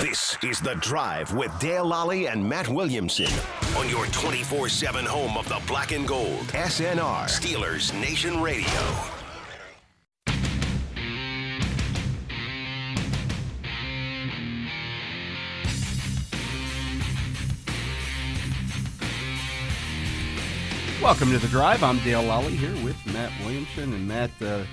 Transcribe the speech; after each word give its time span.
This 0.00 0.36
is 0.42 0.60
The 0.60 0.74
Drive 0.76 1.34
with 1.34 1.56
Dale 1.58 1.84
Lolley 1.84 2.30
and 2.32 2.46
Matt 2.46 2.68
Williamson 2.68 3.30
on 3.76 3.88
your 3.88 4.06
24 4.06 4.68
7 4.68 5.04
home 5.04 5.36
of 5.36 5.46
the 5.48 5.60
black 5.66 5.92
and 5.92 6.06
gold. 6.08 6.46
SNR, 6.48 7.26
Steelers 7.28 7.92
Nation 8.00 8.40
Radio. 8.40 8.66
Welcome 21.02 21.30
to 21.30 21.38
the 21.38 21.46
drive. 21.48 21.82
I'm 21.84 21.98
Dale 22.00 22.22
Lolley 22.22 22.50
here 22.56 22.74
with 22.84 22.96
Matt 23.12 23.30
Williamson 23.40 23.92
and 23.92 24.08
Matt. 24.08 24.30
Uh, 24.42 24.64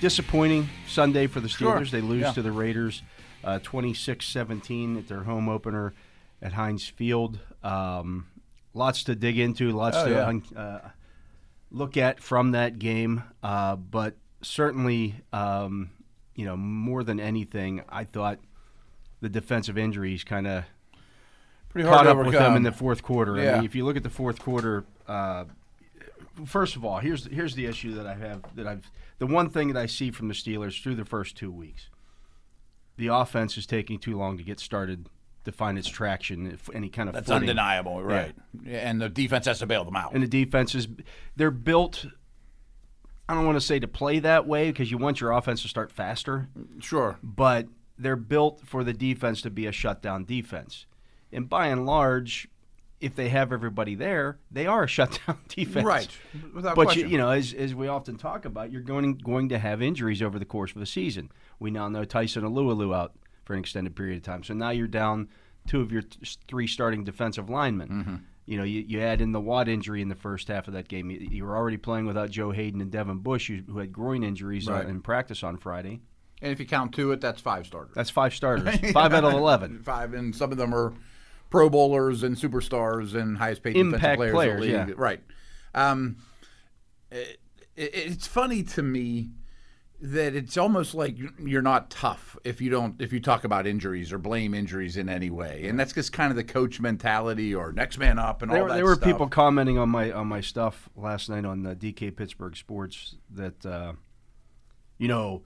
disappointing 0.00 0.68
Sunday 0.88 1.26
for 1.26 1.40
the 1.40 1.48
Steelers. 1.48 1.86
Sure. 1.86 2.00
They 2.00 2.00
lose 2.00 2.22
Yeah. 2.22 2.32
to 2.32 2.42
the 2.42 2.50
Raiders, 2.50 3.02
uh, 3.44 3.58
26-17 3.62 4.98
at 4.98 5.08
their 5.08 5.22
home 5.24 5.48
opener 5.48 5.94
at 6.42 6.52
Heinz 6.54 6.86
Field. 6.86 7.38
Um, 7.62 8.26
lots 8.74 9.04
to 9.04 9.14
dig 9.14 9.38
into. 9.38 9.70
Lots 9.72 9.96
Oh, 9.98 10.04
to 10.06 10.10
yeah. 10.10 10.26
un- 10.26 10.42
uh, 10.56 10.88
look 11.70 11.96
at 11.96 12.20
from 12.20 12.52
that 12.52 12.78
game. 12.78 13.22
Uh, 13.42 13.76
but 13.76 14.14
certainly, 14.42 15.16
um, 15.32 15.90
you 16.34 16.44
know, 16.44 16.56
more 16.56 17.04
than 17.04 17.20
anything, 17.20 17.82
I 17.88 18.04
thought 18.04 18.38
the 19.20 19.28
defensive 19.28 19.76
injuries 19.76 20.24
kind 20.24 20.46
of 20.46 20.64
Pretty 21.68 21.86
hard 21.86 21.98
caught 21.98 22.02
to 22.04 22.18
up 22.18 22.24
with 22.26 22.32
them 22.34 22.56
in 22.56 22.62
the 22.64 22.72
fourth 22.72 23.02
quarter. 23.02 23.36
I 23.38 23.54
mean, 23.56 23.64
if 23.64 23.74
you 23.76 23.84
look 23.84 23.96
at 23.96 24.02
the 24.02 24.10
fourth 24.10 24.40
quarter, 24.40 24.84
uh, 25.06 25.44
first 26.44 26.74
of 26.74 26.84
all, 26.84 26.98
here's 26.98 27.26
here's 27.26 27.54
the 27.54 27.66
issue 27.66 27.94
that 27.94 28.06
I 28.08 28.14
have 28.14 28.42
that 28.56 28.66
I've 28.66 28.90
the 29.18 29.26
one 29.26 29.50
thing 29.50 29.68
that 29.72 29.76
I 29.80 29.86
see 29.86 30.10
from 30.10 30.26
the 30.28 30.34
Steelers 30.34 30.82
through 30.82 30.96
the 30.96 31.04
first 31.04 31.36
two 31.36 31.52
weeks. 31.52 31.88
The 33.00 33.08
offense 33.08 33.56
is 33.56 33.64
taking 33.64 33.98
too 33.98 34.18
long 34.18 34.36
to 34.36 34.44
get 34.44 34.60
started 34.60 35.08
to 35.44 35.52
find 35.52 35.78
its 35.78 35.88
traction, 35.88 36.46
if 36.46 36.68
any 36.74 36.90
kind 36.90 37.08
of 37.08 37.14
That's 37.14 37.28
footing. 37.28 37.48
undeniable, 37.48 38.02
right? 38.02 38.34
And 38.66 39.00
the 39.00 39.08
defense 39.08 39.46
has 39.46 39.60
to 39.60 39.66
bail 39.66 39.84
them 39.84 39.96
out. 39.96 40.12
And 40.12 40.22
the 40.22 40.28
defense 40.28 40.74
is 40.74 40.86
they're 41.34 41.50
built. 41.50 42.04
I 43.26 43.32
don't 43.32 43.46
want 43.46 43.56
to 43.56 43.64
say 43.64 43.78
to 43.78 43.88
play 43.88 44.18
that 44.18 44.46
way 44.46 44.70
because 44.70 44.90
you 44.90 44.98
want 44.98 45.18
your 45.18 45.32
offense 45.32 45.62
to 45.62 45.68
start 45.68 45.90
faster, 45.90 46.50
sure. 46.80 47.16
but 47.22 47.68
they're 47.96 48.16
built 48.16 48.60
for 48.66 48.84
the 48.84 48.92
defense 48.92 49.40
to 49.42 49.50
be 49.50 49.66
a 49.66 49.72
shutdown 49.72 50.26
defense. 50.26 50.84
And 51.32 51.48
by 51.48 51.68
and 51.68 51.86
large, 51.86 52.48
if 53.00 53.16
they 53.16 53.28
have 53.30 53.52
everybody 53.52 53.94
there, 53.94 54.38
they 54.50 54.66
are 54.66 54.84
a 54.84 54.86
shutdown 54.86 55.38
defense. 55.48 55.84
Right. 55.86 56.08
Without 56.54 56.76
But 56.76 56.82
you, 56.82 56.86
question. 56.86 57.10
you 57.10 57.18
know, 57.18 57.30
as, 57.30 57.54
as 57.54 57.74
we 57.74 57.88
often 57.88 58.16
talk 58.16 58.44
about, 58.44 58.70
you're 58.70 58.82
going 58.82 59.14
going 59.14 59.48
to 59.50 59.58
have 59.58 59.80
injuries 59.82 60.20
over 60.22 60.38
the 60.38 60.44
course 60.44 60.72
of 60.72 60.80
the 60.80 60.86
season. 60.86 61.30
We 61.58 61.70
now 61.70 61.88
know 61.88 62.04
Tyson 62.04 62.42
Alualu 62.42 62.94
out 62.94 63.12
for 63.44 63.54
an 63.54 63.60
extended 63.60 63.96
period 63.96 64.16
of 64.18 64.22
time, 64.22 64.42
so 64.44 64.54
now 64.54 64.70
you're 64.70 64.86
down 64.86 65.28
two 65.66 65.80
of 65.80 65.90
your 65.92 66.02
th- 66.02 66.38
three 66.48 66.66
starting 66.66 67.04
defensive 67.04 67.48
linemen. 67.50 67.88
Mm-hmm. 67.88 68.14
You 68.46 68.56
know, 68.56 68.64
you, 68.64 68.80
you 68.80 69.00
add 69.00 69.20
in 69.20 69.32
the 69.32 69.40
Watt 69.40 69.68
injury 69.68 70.02
in 70.02 70.08
the 70.08 70.14
first 70.14 70.48
half 70.48 70.66
of 70.68 70.74
that 70.74 70.88
game. 70.88 71.08
You, 71.10 71.18
you 71.20 71.44
were 71.44 71.56
already 71.56 71.76
playing 71.76 72.06
without 72.06 72.30
Joe 72.30 72.50
Haden 72.50 72.80
and 72.80 72.90
Devin 72.90 73.18
Bush, 73.18 73.48
who, 73.48 73.60
who 73.70 73.78
had 73.78 73.92
groin 73.92 74.24
injuries 74.24 74.68
uh, 74.68 74.72
Right. 74.72 74.86
in 74.88 75.00
practice 75.02 75.42
on 75.44 75.56
Friday. 75.56 76.00
and 76.42 76.50
if 76.50 76.58
you 76.58 76.66
count 76.66 76.92
to 76.94 77.12
it, 77.12 77.20
that's 77.20 77.40
five 77.40 77.66
starters. 77.66 77.94
That's 77.94 78.10
five 78.10 78.34
starters, 78.34 78.74
five 78.92 79.12
out 79.14 79.24
of 79.24 79.32
eleven. 79.34 79.82
Five, 79.84 80.14
and 80.14 80.34
some 80.34 80.50
of 80.52 80.58
them 80.58 80.74
are 80.74 80.92
Pro 81.50 81.68
Bowlers 81.68 82.22
and 82.22 82.36
superstars 82.36 83.14
and 83.14 83.36
highest 83.36 83.62
paid 83.62 83.74
defensive 83.74 83.94
Impact 83.94 84.16
players. 84.18 84.30
in 84.30 84.34
players, 84.36 84.60
the 84.60 84.66
league. 84.66 84.88
yeah. 84.88 84.94
Right. 84.96 85.20
Um, 85.74 86.16
it, 87.10 87.38
it, 87.76 87.90
it's 87.94 88.26
funny 88.26 88.62
to 88.62 88.82
me 88.82 89.30
that 90.02 90.34
it's 90.34 90.56
almost 90.56 90.94
like 90.94 91.18
you're 91.38 91.60
not 91.60 91.90
tough 91.90 92.34
if 92.42 92.62
you 92.62 92.70
don't 92.70 92.98
if 93.02 93.12
you 93.12 93.20
talk 93.20 93.44
about 93.44 93.66
injuries 93.66 94.12
or 94.14 94.18
blame 94.18 94.54
injuries 94.54 94.96
in 94.96 95.08
any 95.10 95.28
way, 95.28 95.66
and 95.66 95.78
that's 95.78 95.92
just 95.92 96.12
kind 96.12 96.30
of 96.30 96.36
the 96.36 96.44
coach 96.44 96.80
mentality 96.80 97.54
or 97.54 97.70
next 97.72 97.98
man 97.98 98.18
up 98.18 98.40
and 98.40 98.50
There, 98.50 98.62
all 98.62 98.68
that. 98.68 98.76
there 98.76 98.84
were 98.86 98.94
stuff. 98.94 99.04
people 99.06 99.28
commenting 99.28 99.76
on 99.76 99.90
my 99.90 100.10
on 100.10 100.26
my 100.26 100.40
stuff 100.40 100.88
last 100.96 101.28
night 101.28 101.44
on 101.44 101.66
uh, 101.66 101.74
DK 101.74 102.16
Pittsburgh 102.16 102.56
Sports 102.56 103.16
that 103.34 103.66
uh, 103.66 103.92
you 104.96 105.06
know 105.08 105.42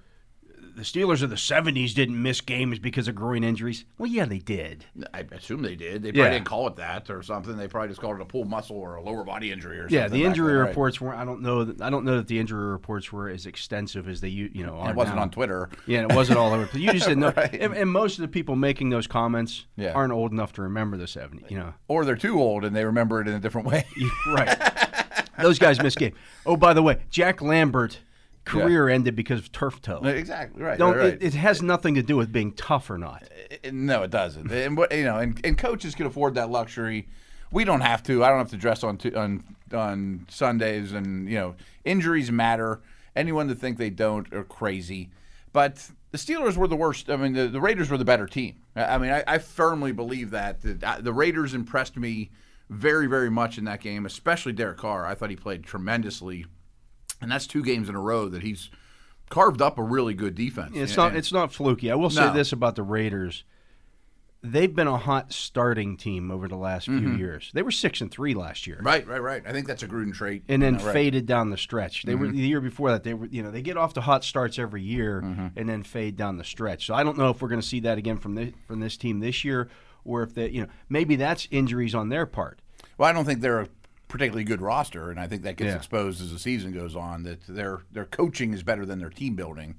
the 0.74 0.82
Steelers 0.82 1.22
of 1.22 1.30
the 1.30 1.36
'70s 1.36 1.94
didn't 1.94 2.20
miss 2.20 2.40
games 2.40 2.78
because 2.78 3.08
of 3.08 3.14
groin 3.14 3.44
injuries. 3.44 3.84
Well, 3.98 4.10
yeah, 4.10 4.24
they 4.24 4.38
did. 4.38 4.84
I 5.12 5.24
assume 5.32 5.62
they 5.62 5.74
did. 5.76 6.02
They 6.02 6.10
probably 6.10 6.22
Yeah. 6.22 6.30
didn't 6.30 6.46
call 6.46 6.66
it 6.68 6.76
that 6.76 7.10
or 7.10 7.22
something. 7.22 7.56
They 7.56 7.68
probably 7.68 7.88
just 7.88 8.00
called 8.00 8.16
it 8.16 8.22
a 8.22 8.24
pulled 8.24 8.48
muscle 8.48 8.76
or 8.76 8.96
a 8.96 9.02
lower 9.02 9.24
body 9.24 9.52
injury 9.52 9.78
or 9.78 9.82
something. 9.82 9.98
Yeah, 9.98 10.08
the 10.08 10.24
injury 10.24 10.52
then, 10.54 10.62
right. 10.62 10.68
reports 10.68 11.00
were. 11.00 11.14
I 11.14 11.24
don't 11.24 11.42
know. 11.42 11.64
That, 11.64 11.80
I 11.80 11.90
don't 11.90 12.04
know 12.04 12.16
that 12.16 12.26
the 12.28 12.38
injury 12.38 12.66
reports 12.66 13.12
were 13.12 13.28
as 13.28 13.46
extensive 13.46 14.08
as 14.08 14.20
they 14.20 14.28
you 14.28 14.50
know 14.66 14.84
it 14.86 14.94
wasn't 14.96 15.16
now. 15.16 15.22
on 15.22 15.30
Twitter. 15.30 15.68
Yeah, 15.86 16.00
and 16.00 16.10
it 16.10 16.14
wasn't 16.14 16.38
all 16.38 16.52
over. 16.52 16.68
You 16.78 16.92
just 16.92 17.06
didn't 17.08 17.20
know. 17.20 17.32
Right. 17.36 17.54
and, 17.54 17.74
and 17.74 17.90
most 17.90 18.18
of 18.18 18.22
the 18.22 18.28
people 18.28 18.56
making 18.56 18.90
those 18.90 19.06
comments 19.06 19.66
Yeah. 19.76 19.92
aren't 19.92 20.12
old 20.12 20.32
enough 20.32 20.52
to 20.54 20.62
remember 20.62 20.96
the 20.96 21.04
'70s. 21.06 21.50
You 21.50 21.58
know. 21.58 21.74
Or 21.88 22.04
they're 22.04 22.16
too 22.16 22.38
old 22.40 22.64
and 22.64 22.74
they 22.74 22.84
remember 22.84 23.20
it 23.20 23.28
in 23.28 23.34
a 23.34 23.40
different 23.40 23.66
way. 23.68 23.84
right. 24.28 24.56
Those 25.38 25.58
guys 25.58 25.82
missed 25.82 25.98
game. 25.98 26.14
Oh, 26.46 26.56
by 26.56 26.74
the 26.74 26.82
way, 26.82 26.98
Jack 27.10 27.42
Lambert 27.42 27.98
career 28.44 28.88
ended 28.88 29.16
because 29.16 29.40
of 29.40 29.52
turf 29.52 29.80
toe. 29.80 30.00
exactly 30.04 30.62
right. 30.62 30.78
Don't 30.78 30.96
right, 30.96 31.04
right. 31.04 31.12
It, 31.14 31.22
it 31.22 31.34
has 31.34 31.62
nothing 31.62 31.94
to 31.94 32.02
do 32.02 32.16
with 32.16 32.32
being 32.32 32.52
tough 32.52 32.90
or 32.90 32.98
not. 32.98 33.24
Uh, 33.64 33.70
no, 33.72 34.02
it 34.02 34.10
doesn't. 34.10 34.50
And 34.50 34.76
what 34.76 34.94
you 34.94 35.04
know, 35.04 35.18
and, 35.18 35.40
and 35.44 35.56
coaches 35.56 35.94
can 35.94 36.06
afford 36.06 36.34
that 36.34 36.50
luxury. 36.50 37.08
We 37.50 37.64
don't 37.64 37.80
have 37.80 38.02
to. 38.04 38.24
I 38.24 38.28
don't 38.28 38.38
have 38.38 38.50
to 38.50 38.56
dress 38.56 38.82
on 38.84 38.98
on 39.16 39.44
on 39.72 40.26
Sundays, 40.28 40.92
and 40.92 41.28
you 41.28 41.36
know, 41.36 41.54
injuries 41.84 42.30
matter. 42.30 42.80
Anyone 43.16 43.46
that 43.46 43.58
think 43.58 43.78
they 43.78 43.90
don't 43.90 44.32
are 44.32 44.44
crazy. 44.44 45.10
But 45.52 45.88
the 46.10 46.18
Steelers 46.18 46.56
were 46.56 46.66
the 46.66 46.76
worst. 46.76 47.08
I 47.08 47.16
mean, 47.16 47.32
the, 47.32 47.46
the 47.46 47.60
Raiders 47.60 47.90
were 47.90 47.98
the 47.98 48.04
better 48.04 48.26
team. 48.26 48.56
I 48.74 48.84
I 48.84 48.98
mean, 48.98 49.10
I, 49.10 49.24
I 49.26 49.38
firmly 49.38 49.92
believe 49.92 50.30
that. 50.30 50.62
The, 50.62 50.78
uh, 50.82 51.00
the 51.00 51.12
Raiders 51.12 51.54
impressed 51.54 51.96
me 51.96 52.30
very, 52.70 53.06
very 53.06 53.30
much 53.30 53.58
in 53.58 53.64
that 53.64 53.80
game, 53.80 54.06
especially 54.06 54.52
Derek 54.52 54.78
Carr. 54.78 55.06
I 55.06 55.14
thought 55.14 55.30
he 55.30 55.36
played 55.36 55.64
tremendously, 55.64 56.46
and 57.24 57.32
that's 57.32 57.46
two 57.48 57.62
games 57.64 57.88
in 57.88 57.94
a 57.96 58.00
row 58.00 58.28
that 58.28 58.42
he's 58.42 58.70
carved 59.30 59.60
up 59.60 59.78
a 59.78 59.82
really 59.82 60.14
good 60.14 60.34
defense. 60.36 60.72
It's 60.74 60.96
not. 60.96 61.08
and- 61.08 61.16
It's 61.16 61.32
not 61.32 61.52
fluky. 61.52 61.90
I 61.90 61.94
will 61.96 62.10
say 62.10 62.26
No. 62.26 62.32
this 62.32 62.52
about 62.52 62.76
the 62.76 62.82
Raiders: 62.84 63.42
they've 64.42 64.74
been 64.74 64.86
a 64.86 64.98
hot 64.98 65.32
starting 65.32 65.96
team 65.96 66.30
over 66.30 66.46
the 66.48 66.56
last 66.56 66.84
few 66.86 67.12
years. 67.16 67.50
They 67.54 67.62
were 67.62 67.70
six 67.70 68.02
and 68.02 68.10
three 68.10 68.34
last 68.34 68.66
year, 68.66 68.76
Mm-hmm. 68.76 68.86
Right, 68.86 69.06
right, 69.08 69.22
right. 69.22 69.42
I 69.46 69.52
think 69.52 69.66
that's 69.66 69.82
a 69.82 69.88
Gruden 69.88 70.12
trait. 70.12 70.42
and 70.48 70.62
then 70.62 70.74
you 70.74 70.78
know, 70.80 70.84
right. 70.86 70.92
faded 70.92 71.24
down 71.26 71.48
the 71.50 71.56
stretch. 71.56 72.02
They 72.04 72.14
were 72.14 72.26
Mm-hmm. 72.26 72.36
the 72.36 72.48
year 72.48 72.60
before 72.60 72.90
that. 72.90 73.02
They 73.04 73.14
were, 73.14 73.26
you 73.26 73.42
know, 73.42 73.50
they 73.50 73.62
get 73.62 73.78
off 73.78 73.94
to 73.94 74.02
hot 74.02 74.22
starts 74.22 74.58
every 74.58 74.82
year 74.82 75.22
Mm-hmm. 75.22 75.46
and 75.58 75.68
then 75.68 75.82
fade 75.82 76.16
down 76.16 76.36
the 76.36 76.44
stretch. 76.44 76.86
So 76.86 76.94
I 76.94 77.02
don't 77.02 77.16
know 77.16 77.30
if 77.30 77.40
we're 77.40 77.48
going 77.48 77.60
to 77.62 77.66
see 77.66 77.80
that 77.80 77.96
again 77.96 78.18
from 78.18 78.34
this 78.34 78.52
from 78.68 78.80
this 78.80 78.98
team 78.98 79.20
this 79.20 79.44
year, 79.44 79.68
or 80.04 80.22
if 80.22 80.34
they, 80.34 80.50
you 80.50 80.60
know, 80.62 80.68
maybe 80.90 81.16
that's 81.16 81.48
injuries 81.50 81.94
on 81.94 82.10
their 82.10 82.26
part. 82.26 82.60
Well, 82.98 83.08
I 83.08 83.12
don't 83.12 83.24
think 83.24 83.40
they're 83.40 83.62
a 83.62 83.68
particularly 84.14 84.44
good 84.44 84.60
roster, 84.62 85.10
and 85.10 85.18
I 85.18 85.26
think 85.26 85.42
that 85.42 85.56
gets 85.56 85.70
Yeah. 85.70 85.76
exposed 85.76 86.22
as 86.22 86.30
the 86.30 86.38
season 86.38 86.70
goes 86.70 86.94
on. 86.94 87.24
That 87.24 87.40
their 87.48 87.80
their 87.90 88.04
coaching 88.04 88.52
is 88.54 88.62
better 88.62 88.86
than 88.86 89.00
their 89.00 89.10
team 89.10 89.34
building. 89.34 89.74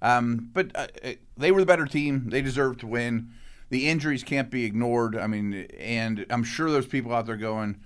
Um, 0.00 0.48
but 0.54 0.74
uh, 0.74 0.86
uh, 1.04 1.10
they 1.36 1.52
were 1.52 1.60
the 1.60 1.66
better 1.66 1.84
team. 1.84 2.30
They 2.30 2.40
deserve 2.40 2.78
to 2.78 2.86
win. 2.86 3.32
The 3.68 3.86
injuries 3.86 4.22
can't 4.24 4.50
be 4.50 4.64
ignored. 4.64 5.14
I 5.14 5.26
mean, 5.26 5.52
and 5.78 6.24
I'm 6.30 6.42
sure 6.42 6.70
there's 6.70 6.86
people 6.86 7.12
out 7.12 7.26
there 7.26 7.36
going, 7.36 7.76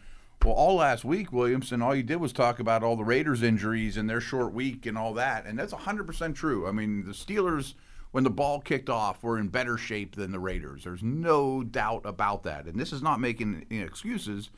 "Well, 0.44 0.54
all 0.54 0.76
last 0.76 1.04
week, 1.04 1.32
Williamson, 1.32 1.82
all 1.82 1.92
you 1.96 2.04
did 2.04 2.16
was 2.20 2.32
talk 2.32 2.60
about 2.60 2.84
all 2.84 2.94
the 2.94 3.02
Raiders 3.04 3.42
injuries 3.42 3.96
and 3.96 4.08
their 4.08 4.20
short 4.20 4.52
week 4.52 4.86
and 4.86 4.96
all 4.96 5.12
that." 5.14 5.44
And 5.44 5.58
that's 5.58 5.72
100% 5.72 6.36
true. 6.36 6.68
I 6.68 6.70
mean, 6.70 7.04
the 7.04 7.12
Steelers 7.12 7.74
when 8.12 8.22
the 8.22 8.30
ball 8.30 8.60
kicked 8.60 8.88
off 8.90 9.24
were 9.24 9.38
in 9.38 9.48
better 9.48 9.76
shape 9.76 10.14
than 10.14 10.30
the 10.30 10.38
Raiders. 10.38 10.84
There's 10.84 11.02
no 11.02 11.64
doubt 11.64 12.02
about 12.04 12.44
that. 12.44 12.66
And 12.66 12.78
this 12.78 12.92
is 12.92 13.02
not 13.02 13.18
making 13.18 13.66
any 13.72 13.80
excuses. 13.80 14.50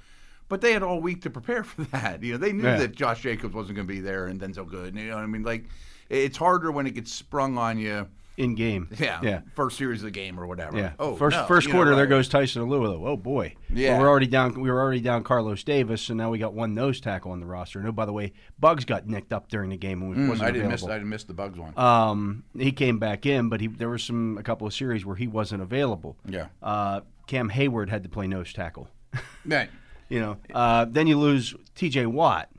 But 0.49 0.61
they 0.61 0.73
had 0.73 0.83
all 0.83 1.01
week 1.01 1.23
to 1.23 1.31
prepare 1.31 1.65
for 1.65 1.83
that. 1.93 2.23
You 2.23 2.33
know, 2.33 2.39
they 2.39 2.53
knew 2.53 2.65
Yeah. 2.65 2.79
that 2.79 2.93
Josh 2.95 3.23
Jacobs 3.23 3.55
wasn't 3.55 3.77
going 3.77 3.87
to 3.89 3.93
be 3.95 4.01
there 4.01 4.27
and 4.27 4.41
Denzelle 4.41 4.69
Good. 4.69 4.95
You 4.97 5.11
know 5.11 5.17
I 5.17 5.27
mean? 5.27 5.43
Like, 5.43 5.65
it's 6.11 6.37
harder 6.37 6.71
when 6.71 6.87
it 6.87 6.95
gets 6.95 7.13
sprung 7.13 7.57
on 7.59 7.79
you. 7.79 8.07
In 8.39 8.55
game, 8.55 8.89
Yeah, 8.99 9.21
yeah. 9.23 9.41
first 9.55 9.77
series 9.77 10.01
of 10.01 10.05
the 10.07 10.11
game 10.11 10.41
or 10.41 10.47
whatever. 10.47 10.79
Yeah. 10.79 10.93
Oh, 10.99 11.17
first 11.17 11.37
no, 11.37 11.45
first 11.45 11.67
you 11.67 11.73
know, 11.75 11.79
quarter, 11.81 11.95
there 11.95 12.07
goes 12.07 12.31
Tyson 12.31 12.63
Alualu. 12.63 13.07
Oh 13.07 13.15
boy. 13.17 13.55
Yeah. 13.69 13.91
Well, 13.93 14.01
we're 14.01 14.09
already 14.09 14.27
down. 14.27 14.59
We 14.59 14.71
were 14.71 14.81
already 14.81 15.03
down 15.03 15.23
Carlos 15.23 15.63
Davis, 15.65 16.09
and 16.09 16.17
now 16.17 16.31
we 16.31 16.39
got 16.39 16.55
one 16.55 16.73
nose 16.75 16.99
tackle 16.99 17.33
on 17.33 17.41
the 17.41 17.47
roster. 17.47 17.79
And 17.79 17.87
oh, 17.89 17.93
by 17.93 18.07
the 18.07 18.13
way, 18.15 18.33
Buggs 18.59 18.87
got 18.87 19.07
nicked 19.07 19.35
up 19.35 19.51
during 19.51 19.69
the 19.69 19.77
game 19.77 20.01
and 20.01 20.17
Mm, 20.17 20.29
wasn't 20.31 20.49
I 20.49 20.51
didn't 20.51 20.69
miss. 20.71 20.81
available. 20.81 20.95
I 20.95 20.99
didn't 20.99 21.11
miss 21.11 21.25
the 21.25 21.35
Buggs 21.35 21.59
one. 21.59 21.79
Um, 21.79 22.45
he 22.59 22.73
came 22.73 22.99
back 22.99 23.27
in, 23.27 23.51
but 23.51 23.61
he 23.61 23.67
there 23.67 23.91
were 23.91 23.99
some 23.99 24.39
a 24.39 24.43
couple 24.43 24.67
of 24.67 24.73
series 24.73 25.05
where 25.05 25.17
he 25.17 25.27
wasn't 25.27 25.61
available. 25.63 26.17
yeah. 26.27 26.47
Uh, 26.63 27.03
Cam 27.27 27.51
Heyward 27.51 27.91
had 27.91 28.03
to 28.03 28.09
play 28.09 28.27
nose 28.27 28.53
tackle. 28.55 28.89
Right. 29.45 29.69
You 30.13 30.21
know, 30.21 30.37
uh, 30.53 30.85
then 30.85 31.07
you 31.07 31.19
lose 31.19 31.55
T.J. 31.75 32.05
Watt. 32.07 32.51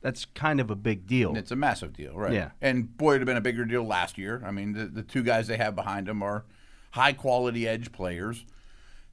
That's 0.00 0.24
kind 0.24 0.60
of 0.60 0.70
a 0.70 0.74
big 0.74 1.06
deal. 1.06 1.36
It's 1.36 1.50
a 1.50 1.56
massive 1.56 1.92
deal, 1.92 2.14
right? 2.14 2.32
Yeah. 2.32 2.50
And 2.62 2.96
boy, 2.96 3.10
it'd 3.10 3.20
have 3.20 3.26
been 3.26 3.36
a 3.36 3.42
bigger 3.42 3.66
deal 3.66 3.84
last 3.84 4.16
year. 4.16 4.42
I 4.46 4.50
mean, 4.50 4.72
the, 4.72 4.86
the 4.86 5.02
two 5.02 5.22
guys 5.22 5.46
they 5.46 5.58
have 5.58 5.76
behind 5.76 6.06
them 6.06 6.22
are 6.22 6.44
high 6.92 7.12
quality 7.12 7.68
edge 7.68 7.92
players, 7.92 8.46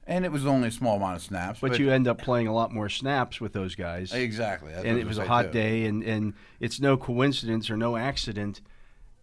and 0.06 0.24
it 0.24 0.32
was 0.32 0.46
only 0.46 0.68
a 0.68 0.70
small 0.70 0.96
amount 0.96 1.16
of 1.16 1.22
snaps. 1.22 1.60
but, 1.60 1.78
you 1.78 1.90
end 1.90 2.08
up 2.08 2.18
playing 2.18 2.46
a 2.46 2.54
lot 2.54 2.72
more 2.72 2.88
snaps 2.88 3.38
with 3.38 3.52
those 3.52 3.74
guys. 3.74 4.12
exactly, 4.14 4.72
That's 4.72 4.86
and 4.86 4.98
it 4.98 5.06
was 5.06 5.18
a 5.18 5.26
hot 5.26 5.46
too. 5.46 5.52
day, 5.52 5.84
and, 5.84 6.02
and 6.02 6.32
it's 6.58 6.80
no 6.80 6.96
coincidence 6.96 7.68
or 7.68 7.76
no 7.76 7.96
accident 7.96 8.62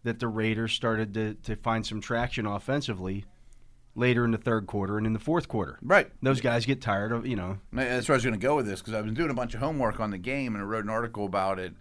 that 0.04 0.20
the 0.20 0.28
Raiders 0.28 0.72
started 0.72 1.16
to, 1.16 1.34
to 1.34 1.56
find 1.56 1.84
some 1.84 2.00
traction 2.00 2.46
offensively 2.46 3.26
later 3.98 4.24
in 4.24 4.32
the 4.32 4.38
third 4.38 4.68
quarter 4.68 4.98
and 4.98 5.06
in 5.08 5.12
the 5.14 5.20
fourth 5.20 5.48
quarter. 5.50 5.78
Right. 5.82 6.10
Those 6.22 6.40
guys 6.40 6.66
get 6.66 6.82
tired 6.82 7.12
of 7.12 7.26
you 7.28 7.36
know. 7.36 7.58
That's 7.74 8.08
where 8.08 8.14
I 8.14 8.18
was 8.18 8.24
going 8.24 8.40
to 8.40 8.40
go 8.40 8.56
with 8.56 8.68
this 8.68 8.80
because 8.80 8.94
I've 8.94 9.04
been 9.06 9.14
doing 9.16 9.32
a 9.32 9.34
bunch 9.34 9.54
of 9.54 9.60
homework 9.60 10.00
on 10.00 10.12
the 10.12 10.18
game 10.18 10.54
and 10.56 10.62
I 10.64 10.66
wrote 10.66 10.84
an 10.86 10.90
article 10.90 11.26
about 11.26 11.60
it. 11.60 11.74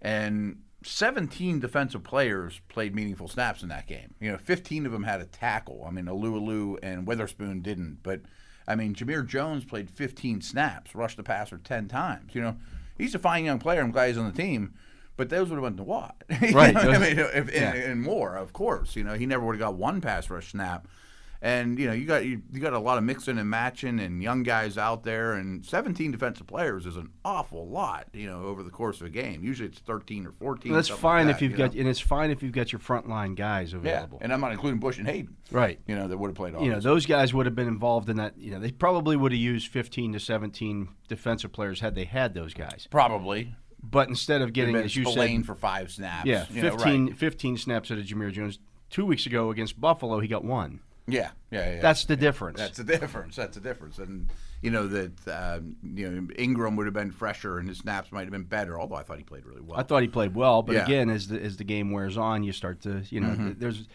And 0.00 0.60
17 0.84 1.60
defensive 1.60 2.04
players 2.04 2.60
played 2.68 2.94
meaningful 2.94 3.26
snaps 3.28 3.62
in 3.62 3.68
that 3.70 3.86
game. 3.86 4.14
You 4.20 4.32
know, 4.32 4.38
15 4.38 4.86
of 4.86 4.92
them 4.92 5.02
had 5.04 5.20
a 5.20 5.24
tackle. 5.26 5.84
I 5.86 5.90
mean, 5.90 6.04
Alualu 6.06 6.78
and 6.82 7.06
Witherspoon 7.06 7.62
didn't. 7.62 7.98
But, 8.02 8.20
I 8.68 8.74
mean, 8.76 8.94
Jamir 8.94 9.26
Jones 9.26 9.64
played 9.64 9.90
15 9.90 10.42
snaps, 10.42 10.94
rushed 10.94 11.16
the 11.16 11.22
passer 11.22 11.56
10 11.58 11.88
times. 11.88 12.34
You 12.34 12.42
know, 12.42 12.56
he's 12.98 13.14
a 13.14 13.18
fine 13.18 13.46
young 13.46 13.58
player. 13.58 13.80
I'm 13.80 13.90
glad 13.92 14.08
he's 14.08 14.18
on 14.18 14.30
the 14.30 14.36
team. 14.42 14.74
But 15.16 15.30
those 15.30 15.48
would 15.48 15.56
have 15.56 15.64
been 15.64 15.76
the 15.76 15.84
what? 15.84 16.16
Right. 16.52 16.76
I 16.76 16.98
mean, 16.98 17.18
if, 17.18 17.54
Yeah. 17.54 17.72
and, 17.72 17.82
and 17.84 18.02
more, 18.02 18.36
of 18.36 18.52
course. 18.52 18.94
You 18.94 19.04
know, 19.04 19.14
he 19.14 19.24
never 19.26 19.44
would 19.46 19.54
have 19.54 19.60
got 19.60 19.74
one 19.76 20.00
pass 20.00 20.28
rush 20.28 20.50
snap. 20.50 20.86
And 21.44 21.78
you 21.78 21.86
know, 21.86 21.92
you 21.92 22.06
got 22.06 22.24
you, 22.24 22.40
you 22.54 22.58
got 22.58 22.72
a 22.72 22.78
lot 22.78 22.96
of 22.96 23.04
mixing 23.04 23.36
and 23.36 23.50
matching 23.50 24.00
and 24.00 24.22
young 24.22 24.44
guys 24.44 24.78
out 24.78 25.04
there, 25.04 25.34
and 25.34 25.62
17 25.62 26.10
defensive 26.10 26.46
players 26.46 26.86
is 26.86 26.96
an 26.96 27.10
awful 27.22 27.68
lot. 27.68 28.06
You 28.14 28.30
know, 28.30 28.44
over 28.44 28.62
the 28.62 28.70
course 28.70 29.02
of 29.02 29.08
a 29.08 29.10
game. 29.10 29.44
Usually 29.44 29.68
it's 29.68 29.78
13 29.80 30.26
or 30.26 30.32
14. 30.32 30.72
That's 30.72 30.88
fine 30.88 31.26
like 31.26 31.36
if 31.36 31.42
you've 31.42 31.52
you 31.52 31.58
got 31.58 31.74
know? 31.74 31.80
and 31.80 31.88
it's 31.90 32.00
fine 32.00 32.30
if 32.30 32.42
you've 32.42 32.54
got 32.54 32.72
your 32.72 32.78
frontline 32.78 33.36
guys 33.36 33.74
available. 33.74 34.16
yeah, 34.18 34.24
and 34.24 34.32
I'm 34.32 34.40
not 34.40 34.52
including 34.52 34.80
Bush 34.80 34.96
and 34.96 35.06
Haden. 35.06 35.36
Right. 35.50 35.78
You 35.86 35.94
know, 35.96 36.08
that 36.08 36.16
would 36.16 36.28
have 36.28 36.34
played. 36.34 36.54
you 36.64 36.70
know, 36.70 36.80
those 36.80 37.04
guys 37.04 37.34
would 37.34 37.44
have 37.44 37.54
been 37.54 37.68
involved 37.68 38.08
in 38.08 38.16
that. 38.16 38.38
You 38.38 38.52
know, 38.52 38.58
they 38.58 38.70
probably 38.70 39.14
would 39.14 39.32
have 39.32 39.38
used 39.38 39.68
15 39.68 40.14
to 40.14 40.20
17 40.20 40.88
defensive 41.08 41.52
players 41.52 41.80
had 41.80 41.94
they 41.94 42.06
had 42.06 42.32
those 42.32 42.54
guys. 42.54 42.88
probably 42.90 43.54
But 43.82 44.08
instead 44.08 44.40
of 44.40 44.54
getting, 44.54 44.76
as 44.76 44.96
you 44.96 45.04
said, 45.12 45.44
for 45.44 45.54
five 45.54 45.90
snaps. 45.90 46.26
yeah, 46.26 46.46
you 46.48 46.62
know, 46.62 46.70
15, 46.70 47.06
right. 47.08 47.16
15 47.18 47.58
snaps 47.58 47.90
out 47.90 47.98
of 47.98 48.06
Jamir 48.06 48.32
Jones. 48.32 48.58
Two 48.88 49.04
weeks 49.04 49.26
ago 49.26 49.50
against 49.50 49.78
Buffalo, 49.78 50.20
he 50.20 50.28
got 50.28 50.42
one. 50.42 50.80
Yeah, 51.06 51.30
yeah, 51.50 51.74
yeah. 51.74 51.80
That's 51.82 52.06
the 52.06 52.16
difference. 52.16 52.58
That's 52.58 52.78
the 52.78 52.84
difference. 52.84 53.36
That's 53.36 53.54
the 53.56 53.60
difference. 53.60 53.98
And 53.98 54.30
you 54.62 54.70
know 54.70 54.86
that 54.88 55.28
um, 55.28 55.76
you 55.82 56.10
know 56.10 56.28
Ingram 56.38 56.76
would 56.76 56.86
have 56.86 56.94
been 56.94 57.10
fresher 57.10 57.58
and 57.58 57.68
his 57.68 57.78
snaps 57.78 58.10
might 58.10 58.22
have 58.22 58.30
been 58.30 58.44
better. 58.44 58.80
Although 58.80 58.94
I 58.96 59.02
thought 59.02 59.18
he 59.18 59.24
played 59.24 59.44
really 59.44 59.60
well. 59.60 59.78
I 59.78 59.82
thought 59.82 60.00
he 60.02 60.08
played 60.08 60.34
well, 60.34 60.62
but 60.62 60.72
Yeah. 60.74 60.80
Mm-hmm. 60.82 60.90
again, 60.90 61.10
as 61.10 61.28
the 61.28 61.40
as 61.42 61.56
the 61.58 61.64
game 61.64 61.90
wears 61.90 62.16
on, 62.16 62.42
you 62.42 62.52
start 62.52 62.80
to 62.82 63.02
you 63.10 63.20
know 63.20 63.34
th- 63.36 63.56
there's 63.58 63.86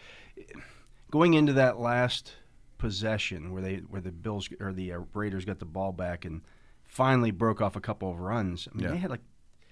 going 1.10 1.34
into 1.34 1.54
that 1.54 1.78
last 1.80 2.32
possession 2.78 3.52
where 3.52 3.62
they 3.62 3.76
where 3.76 4.00
the 4.00 4.12
Bills 4.12 4.48
or 4.60 4.72
the 4.72 4.92
uh, 4.92 5.00
Raiders 5.14 5.44
got 5.44 5.58
the 5.58 5.64
ball 5.64 5.92
back 5.92 6.24
and 6.24 6.42
finally 6.86 7.30
broke 7.30 7.60
off 7.60 7.76
a 7.76 7.80
couple 7.80 8.10
of 8.10 8.18
runs. 8.20 8.68
I 8.72 8.76
mean, 8.76 8.84
Yeah. 8.84 8.92
they 8.92 8.96
had 8.98 9.10
like 9.10 9.20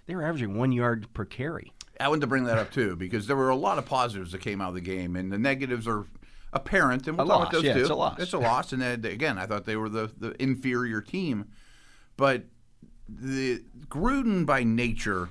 they 0.06 0.14
were 0.14 0.24
averaging 0.24 0.56
one 0.56 0.72
yard 0.72 1.06
per 1.14 1.24
carry. 1.24 1.72
I 2.00 2.08
wanted 2.08 2.20
to 2.22 2.26
bring 2.28 2.44
that 2.44 2.58
up 2.58 2.70
too 2.72 2.96
because 2.96 3.26
there 3.26 3.36
were 3.36 3.48
a 3.50 3.56
lot 3.56 3.78
of 3.78 3.84
positives 3.86 4.32
that 4.32 4.40
came 4.40 4.60
out 4.60 4.68
of 4.70 4.74
the 4.74 4.80
game, 4.80 5.16
and 5.16 5.32
the 5.32 5.38
negatives 5.38 5.86
are 5.88 6.06
apparent. 6.52 7.06
And 7.06 7.16
we'll 7.16 7.26
A 7.26 7.28
talk 7.28 7.38
loss, 7.38 7.48
about 7.48 7.52
those 7.52 7.64
yeah, 7.64 7.74
too. 7.74 7.80
it's 7.80 7.90
a 7.90 7.94
loss. 7.94 8.18
It's 8.18 8.32
a 8.32 8.38
loss, 8.38 8.72
and 8.72 8.82
then, 8.82 9.04
again, 9.04 9.38
I 9.38 9.46
thought 9.46 9.64
they 9.64 9.76
were 9.76 9.88
the, 9.88 10.10
the 10.16 10.40
inferior 10.42 11.00
team, 11.00 11.46
but 12.16 12.44
the 13.08 13.62
Gruden 13.88 14.44
by 14.44 14.62
nature 14.64 15.30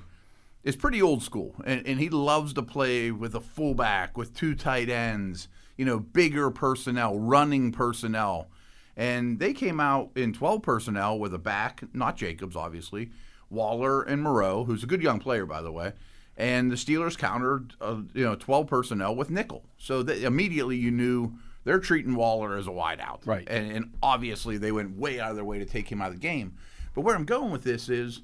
is 0.64 0.76
pretty 0.76 1.00
old 1.00 1.22
school, 1.22 1.54
and, 1.64 1.86
and 1.86 2.00
he 2.00 2.08
loves 2.08 2.52
to 2.54 2.62
play 2.62 3.10
with 3.10 3.34
a 3.34 3.40
fullback, 3.40 4.16
with 4.16 4.34
two 4.34 4.54
tight 4.54 4.88
ends, 4.88 5.48
you 5.76 5.84
know, 5.84 5.98
bigger 5.98 6.50
personnel, 6.50 7.18
running 7.18 7.72
personnel. 7.72 8.48
And 8.96 9.38
they 9.38 9.52
came 9.52 9.78
out 9.78 10.10
in 10.16 10.32
12 10.32 10.60
personnel 10.60 11.18
with 11.18 11.32
a 11.32 11.38
back, 11.38 11.84
not 11.94 12.16
Jacobs, 12.16 12.56
obviously, 12.56 13.10
Waller 13.48 14.02
and 14.02 14.22
Moreau, 14.22 14.64
who's 14.64 14.82
a 14.82 14.86
good 14.86 15.02
young 15.02 15.20
player, 15.20 15.46
by 15.46 15.62
the 15.62 15.70
way. 15.70 15.92
And 16.38 16.70
the 16.70 16.76
Steelers 16.76 17.18
countered, 17.18 17.74
uh, 17.80 17.96
you 18.14 18.24
know, 18.24 18.36
12 18.36 18.68
personnel 18.68 19.14
with 19.14 19.28
nickel. 19.28 19.64
So 19.76 20.04
that 20.04 20.22
immediately 20.22 20.76
you 20.76 20.92
knew 20.92 21.34
they're 21.64 21.80
treating 21.80 22.14
Waller 22.14 22.56
as 22.56 22.68
a 22.68 22.70
wideout. 22.70 23.26
Right. 23.26 23.46
And, 23.50 23.72
and 23.72 23.92
obviously 24.02 24.56
they 24.56 24.70
went 24.70 24.96
way 24.96 25.18
out 25.18 25.30
of 25.30 25.36
their 25.36 25.44
way 25.44 25.58
to 25.58 25.66
take 25.66 25.90
him 25.90 26.00
out 26.00 26.08
of 26.08 26.14
the 26.14 26.20
game. 26.20 26.54
But 26.94 27.00
where 27.00 27.16
I'm 27.16 27.24
going 27.24 27.50
with 27.50 27.64
this 27.64 27.88
is 27.88 28.22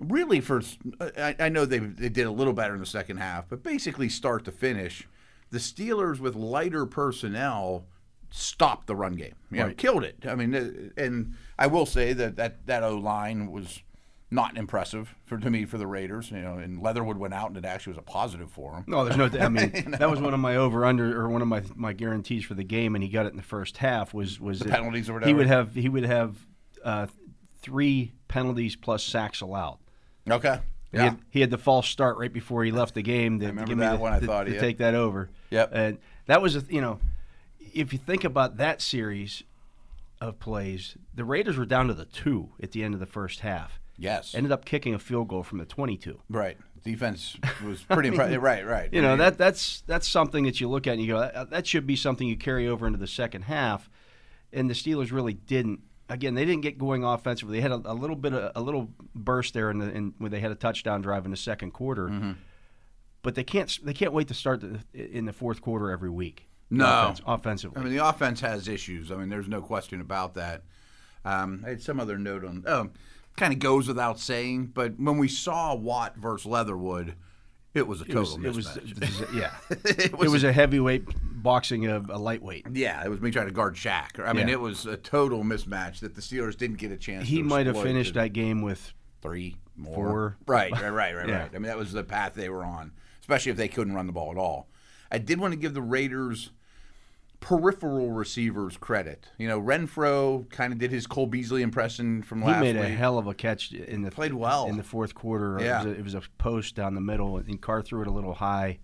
really 0.00 0.40
for 0.40 0.62
I, 1.00 1.36
I 1.38 1.48
know 1.48 1.64
they 1.64 1.78
they 1.78 2.08
did 2.08 2.26
a 2.26 2.30
little 2.30 2.52
better 2.54 2.74
in 2.74 2.80
the 2.80 2.86
second 2.86 3.18
half, 3.18 3.48
but 3.48 3.62
basically 3.62 4.08
start 4.08 4.44
to 4.46 4.52
finish, 4.52 5.06
the 5.50 5.58
Steelers 5.58 6.18
with 6.18 6.34
lighter 6.34 6.86
personnel 6.86 7.84
stopped 8.30 8.86
the 8.86 8.96
run 8.96 9.14
game. 9.14 9.34
You 9.50 9.58
know, 9.58 9.74
killed 9.74 10.04
it. 10.04 10.24
I 10.26 10.34
mean, 10.34 10.54
uh, 10.54 11.00
and 11.00 11.34
I 11.58 11.66
will 11.66 11.86
say 11.86 12.12
that 12.14 12.36
that 12.36 12.66
that 12.66 12.82
O 12.82 12.96
line 12.96 13.52
was 13.52 13.82
not 14.32 14.56
impressive 14.56 15.14
for 15.26 15.38
to 15.38 15.50
me 15.50 15.64
for 15.64 15.78
the 15.78 15.86
Raiders. 15.86 16.30
You 16.30 16.40
know, 16.40 16.54
and 16.54 16.82
Leatherwood 16.82 17.18
went 17.18 17.34
out, 17.34 17.48
and 17.48 17.56
it 17.56 17.64
actually 17.64 17.92
was 17.92 17.98
a 17.98 18.02
positive 18.02 18.50
for 18.50 18.74
him. 18.74 18.84
No, 18.86 19.04
there's 19.04 19.16
no. 19.16 19.30
I 19.40 19.48
mean, 19.48 19.90
that 19.98 20.10
was 20.10 20.20
one 20.20 20.34
of 20.34 20.40
my 20.40 20.56
over 20.56 20.84
under 20.84 21.20
or 21.20 21.28
one 21.28 21.42
of 21.42 21.48
my 21.48 21.62
my 21.74 21.92
guarantees 21.92 22.44
for 22.44 22.54
the 22.54 22.64
game, 22.64 22.94
and 22.94 23.04
he 23.04 23.10
got 23.10 23.26
it 23.26 23.30
in 23.30 23.36
the 23.36 23.42
first 23.42 23.76
half. 23.76 24.14
Was 24.14 24.40
was 24.40 24.60
the 24.60 24.70
penalties 24.70 25.08
or 25.08 25.14
whatever? 25.14 25.28
He 25.28 25.34
would 25.34 25.46
have 25.46 25.74
he 25.74 25.88
would 25.88 26.04
have 26.04 26.36
uh, 26.82 27.06
three 27.60 28.12
penalties 28.28 28.74
plus 28.74 29.04
sacks 29.04 29.40
allowed. 29.40 29.78
Okay. 30.28 30.60
He, 30.90 30.98
had, 30.98 31.18
he 31.30 31.40
had 31.40 31.50
the 31.50 31.56
false 31.56 31.88
start 31.88 32.18
right 32.18 32.32
before 32.32 32.64
he 32.64 32.70
left 32.70 32.94
the 32.94 33.00
game 33.00 33.40
to 33.40 33.46
give 33.46 33.78
me 33.78 33.86
the, 33.86 33.96
one, 33.96 34.12
I 34.12 34.20
to- 34.20 34.52
yeah. 34.52 34.60
take 34.60 34.76
that 34.76 34.94
over. 34.94 35.30
Yep. 35.48 35.70
And 35.72 35.98
that 36.26 36.42
was 36.42 36.54
a 36.54 36.64
you 36.68 36.82
know, 36.82 37.00
if 37.72 37.94
you 37.94 37.98
think 37.98 38.24
about 38.24 38.58
that 38.58 38.82
series 38.82 39.42
of 40.20 40.38
plays, 40.38 40.96
the 41.14 41.24
Raiders 41.24 41.56
were 41.56 41.64
down 41.64 41.88
to 41.88 41.94
the 41.94 42.04
two 42.04 42.50
at 42.62 42.72
the 42.72 42.84
end 42.84 42.92
of 42.92 43.00
the 43.00 43.06
first 43.06 43.40
half. 43.40 43.80
Yes. 43.98 44.34
Ended 44.34 44.52
up 44.52 44.64
kicking 44.64 44.94
a 44.94 44.98
field 44.98 45.28
goal 45.28 45.42
from 45.42 45.58
the 45.58 45.64
22. 45.66 46.18
right. 46.28 46.56
Defense 46.84 47.36
was 47.64 47.80
pretty 47.84 48.08
impressive. 48.08 48.42
Right. 48.42 48.66
Right. 48.66 48.92
You 48.92 49.02
know 49.02 49.16
that 49.16 49.38
that's 49.38 49.82
that's 49.86 50.08
something 50.08 50.42
that 50.46 50.60
you 50.60 50.68
look 50.68 50.88
at 50.88 50.94
and 50.94 51.00
you 51.02 51.12
go 51.12 51.20
that, 51.20 51.50
that 51.50 51.64
should 51.64 51.86
be 51.86 51.94
something 51.94 52.26
you 52.26 52.36
carry 52.36 52.66
over 52.66 52.88
into 52.88 52.98
the 52.98 53.06
second 53.06 53.42
half, 53.42 53.88
and 54.52 54.68
the 54.68 54.74
Steelers 54.74 55.12
really 55.12 55.34
didn't. 55.34 55.78
Again, 56.08 56.34
they 56.34 56.44
didn't 56.44 56.62
get 56.62 56.78
going 56.78 57.04
offensively. 57.04 57.56
They 57.58 57.62
had 57.62 57.70
a, 57.70 57.80
a 57.84 57.94
little 57.94 58.16
bit 58.16 58.32
of 58.34 58.50
a 58.56 58.60
little 58.60 58.88
burst 59.14 59.54
there 59.54 59.70
in 59.70 59.78
the 59.78 59.92
in, 59.92 60.14
when 60.18 60.32
they 60.32 60.40
had 60.40 60.50
a 60.50 60.56
touchdown 60.56 61.02
drive 61.02 61.24
in 61.24 61.30
the 61.30 61.36
second 61.36 61.70
quarter, 61.70 62.08
Mm-hmm. 62.08 62.32
but 63.22 63.36
they 63.36 63.44
can't 63.44 63.78
they 63.84 63.94
can't 63.94 64.12
wait 64.12 64.26
to 64.26 64.34
start 64.34 64.60
the, 64.60 64.80
in 64.92 65.24
the 65.26 65.32
fourth 65.32 65.62
quarter 65.62 65.88
every 65.88 66.10
week. 66.10 66.48
No. 66.68 66.84
offense, 66.84 67.20
offensively. 67.26 67.80
I 67.80 67.84
mean, 67.84 67.94
the 67.96 68.04
offense 68.04 68.40
has 68.40 68.66
issues. 68.66 69.12
I 69.12 69.16
mean, 69.16 69.28
there's 69.28 69.46
no 69.48 69.62
question 69.62 70.00
about 70.00 70.34
that. 70.34 70.62
Um, 71.24 71.62
I 71.64 71.68
had 71.70 71.80
some 71.82 72.00
other 72.00 72.18
note 72.18 72.44
on. 72.44 72.64
Oh, 72.66 72.90
kind 73.36 73.52
of 73.52 73.58
goes 73.58 73.88
without 73.88 74.18
saying, 74.20 74.66
but 74.74 74.98
when 74.98 75.18
we 75.18 75.28
saw 75.28 75.74
Watt 75.74 76.16
versus 76.16 76.46
Leatherwood, 76.46 77.14
it 77.74 77.86
was 77.86 78.00
a 78.00 78.04
it 78.04 78.12
total 78.12 78.38
was, 78.42 78.44
it 78.44 78.54
was 78.54 78.66
mismatch. 78.66 79.34
yeah. 79.34 79.52
it 79.70 80.12
it 80.12 80.28
was 80.30 80.44
a 80.44 80.52
heavyweight 80.52 81.04
boxing 81.42 81.86
of 81.86 82.10
a 82.10 82.18
lightweight. 82.18 82.66
yeah, 82.72 83.02
it 83.04 83.08
was 83.08 83.20
me 83.20 83.30
trying 83.30 83.46
to 83.46 83.52
guard 83.52 83.74
Shaq. 83.74 84.20
I 84.24 84.32
mean, 84.32 84.46
Yeah. 84.48 84.54
it 84.54 84.60
was 84.60 84.86
a 84.86 84.96
total 84.96 85.42
mismatch 85.42 86.00
that 86.00 86.14
the 86.14 86.20
Steelers 86.20 86.56
didn't 86.56 86.76
get 86.76 86.92
a 86.92 86.96
chance. 86.96 87.26
He 87.26 87.42
might 87.42 87.66
have 87.66 87.80
finished 87.80 88.14
that 88.14 88.32
game 88.32 88.62
with 88.62 88.92
three 89.22 89.56
more. 89.76 89.94
Four. 89.94 90.36
Right, 90.46 90.70
right, 90.72 90.90
right, 90.90 91.14
right, 91.16 91.28
Yeah. 91.28 91.38
right. 91.42 91.50
I 91.50 91.54
mean, 91.54 91.62
that 91.62 91.78
was 91.78 91.92
the 91.92 92.04
path 92.04 92.34
they 92.34 92.48
were 92.50 92.64
on, 92.64 92.92
especially 93.20 93.50
if 93.50 93.56
they 93.56 93.68
couldn't 93.68 93.94
run 93.94 94.06
the 94.06 94.12
ball 94.12 94.30
at 94.30 94.36
all. 94.38 94.68
I 95.10 95.18
did 95.18 95.40
want 95.40 95.52
to 95.52 95.58
give 95.58 95.74
the 95.74 95.82
Raiders 95.82 96.50
peripheral 97.42 98.10
receivers 98.12 98.78
credit. 98.78 99.26
You 99.36 99.48
know, 99.48 99.60
Renfrow 99.60 100.48
kind 100.48 100.72
of 100.72 100.78
did 100.78 100.90
his 100.90 101.06
Cole 101.06 101.26
Beasley 101.26 101.60
impression 101.60 102.22
from 102.22 102.42
last. 102.42 102.64
He 102.64 102.72
made 102.72 102.76
a 102.76 102.88
hell 102.88 103.18
of 103.18 103.26
a 103.26 103.34
catch 103.34 103.72
in 103.72 104.00
the 104.02 104.10
Played 104.10 104.32
well. 104.32 104.66
in 104.68 104.76
the 104.78 104.82
fourth 104.82 105.14
quarter. 105.14 105.58
Yeah. 105.60 105.82
it, 105.82 105.86
was 105.88 105.94
a, 105.94 105.98
it 105.98 106.04
was 106.04 106.14
a 106.14 106.22
post 106.38 106.74
down 106.76 106.94
the 106.94 107.00
middle, 107.02 107.36
and 107.36 107.60
Carr 107.60 107.82
threw 107.82 108.00
it 108.00 108.06
a 108.08 108.12
little 108.12 108.32
high. 108.34 108.78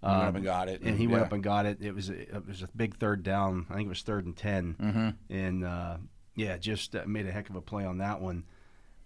He 0.00 0.06
went 0.06 0.22
up 0.22 0.34
and 0.36 0.44
got 0.44 0.68
it, 0.68 0.82
and 0.82 0.96
he 0.96 1.08
went 1.08 1.24
up 1.24 1.32
and 1.32 1.42
got 1.42 1.66
it. 1.66 1.78
It 1.80 1.92
was 1.92 2.08
a, 2.08 2.20
it 2.36 2.46
was 2.46 2.62
a 2.62 2.68
big 2.76 2.96
third 2.98 3.24
down. 3.24 3.66
I 3.68 3.74
think 3.74 3.86
it 3.86 3.88
was 3.88 4.02
third 4.02 4.26
and 4.26 4.36
10 4.36 4.76
Mm-hmm. 4.80 5.34
and 5.34 5.64
uh, 5.64 5.96
yeah, 6.36 6.56
just 6.56 6.94
uh, 6.94 7.02
made 7.04 7.26
a 7.26 7.32
heck 7.32 7.50
of 7.50 7.56
a 7.56 7.60
play 7.60 7.84
on 7.84 7.98
that 7.98 8.20
one. 8.20 8.44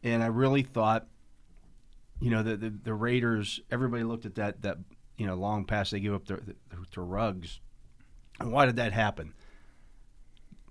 And 0.02 0.22
I 0.22 0.26
really 0.26 0.62
thought, 0.62 1.06
you 2.20 2.28
know, 2.30 2.42
the 2.42 2.56
the, 2.56 2.70
the 2.70 2.92
Raiders. 2.94 3.60
Everybody 3.70 4.02
looked 4.04 4.26
at 4.26 4.34
that 4.34 4.60
that 4.62 4.76
you 5.16 5.24
know 5.26 5.34
long 5.34 5.64
pass 5.64 5.90
they 5.90 6.00
give 6.00 6.12
up 6.12 6.26
to, 6.26 6.40
to 6.90 7.00
Ruggs. 7.00 7.60
And 8.40 8.52
why 8.52 8.66
did 8.66 8.76
that 8.76 8.92
happen? 8.92 9.34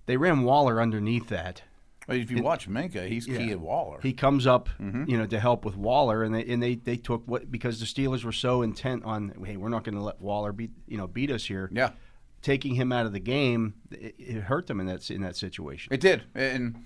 They 0.06 0.18
ran 0.18 0.44
Waller 0.44 0.82
underneath 0.82 1.27
that. 1.30 1.62
Well, 2.08 2.18
if 2.18 2.32
you 2.32 2.41
watch 2.41 2.68
Minkah, 2.68 3.08
he's 3.08 3.25
key 3.25 3.51
at 3.51 3.60
Waller. 3.60 4.00
He 4.01 4.12
comes 4.13 4.48
up, 4.48 4.70
Mm-hmm. 4.82 5.06
you 5.10 5.18
know, 5.18 5.27
to 5.27 5.39
help 5.39 5.63
with 5.63 5.77
Waller, 5.77 6.24
and 6.24 6.34
they 6.34 6.44
and 6.46 6.62
they, 6.62 6.75
they 6.75 6.98
took 6.98 7.25
what 7.27 7.51
because 7.51 7.80
the 7.80 7.86
Steelers 7.86 8.24
were 8.25 8.32
so 8.32 8.63
intent 8.63 9.06
on, 9.06 9.34
hey, 9.46 9.56
we're 9.56 9.70
not 9.70 9.84
going 9.84 9.96
to 9.96 10.01
let 10.01 10.20
Waller 10.20 10.51
beat 10.51 10.72
you 10.88 10.98
know 10.98 11.08
beat 11.08 11.30
us 11.32 11.46
here. 11.46 11.70
yeah, 11.72 11.91
Taking 12.41 12.74
him 12.75 12.91
out 12.91 13.06
of 13.06 13.13
the 13.13 13.20
game, 13.20 13.75
it, 13.91 14.15
it 14.18 14.41
hurt 14.41 14.65
them 14.68 14.80
in 14.80 14.88
that 14.88 15.10
in 15.12 15.22
that 15.22 15.36
situation. 15.38 15.94
it 15.94 16.01
did, 16.01 16.24
and 16.34 16.84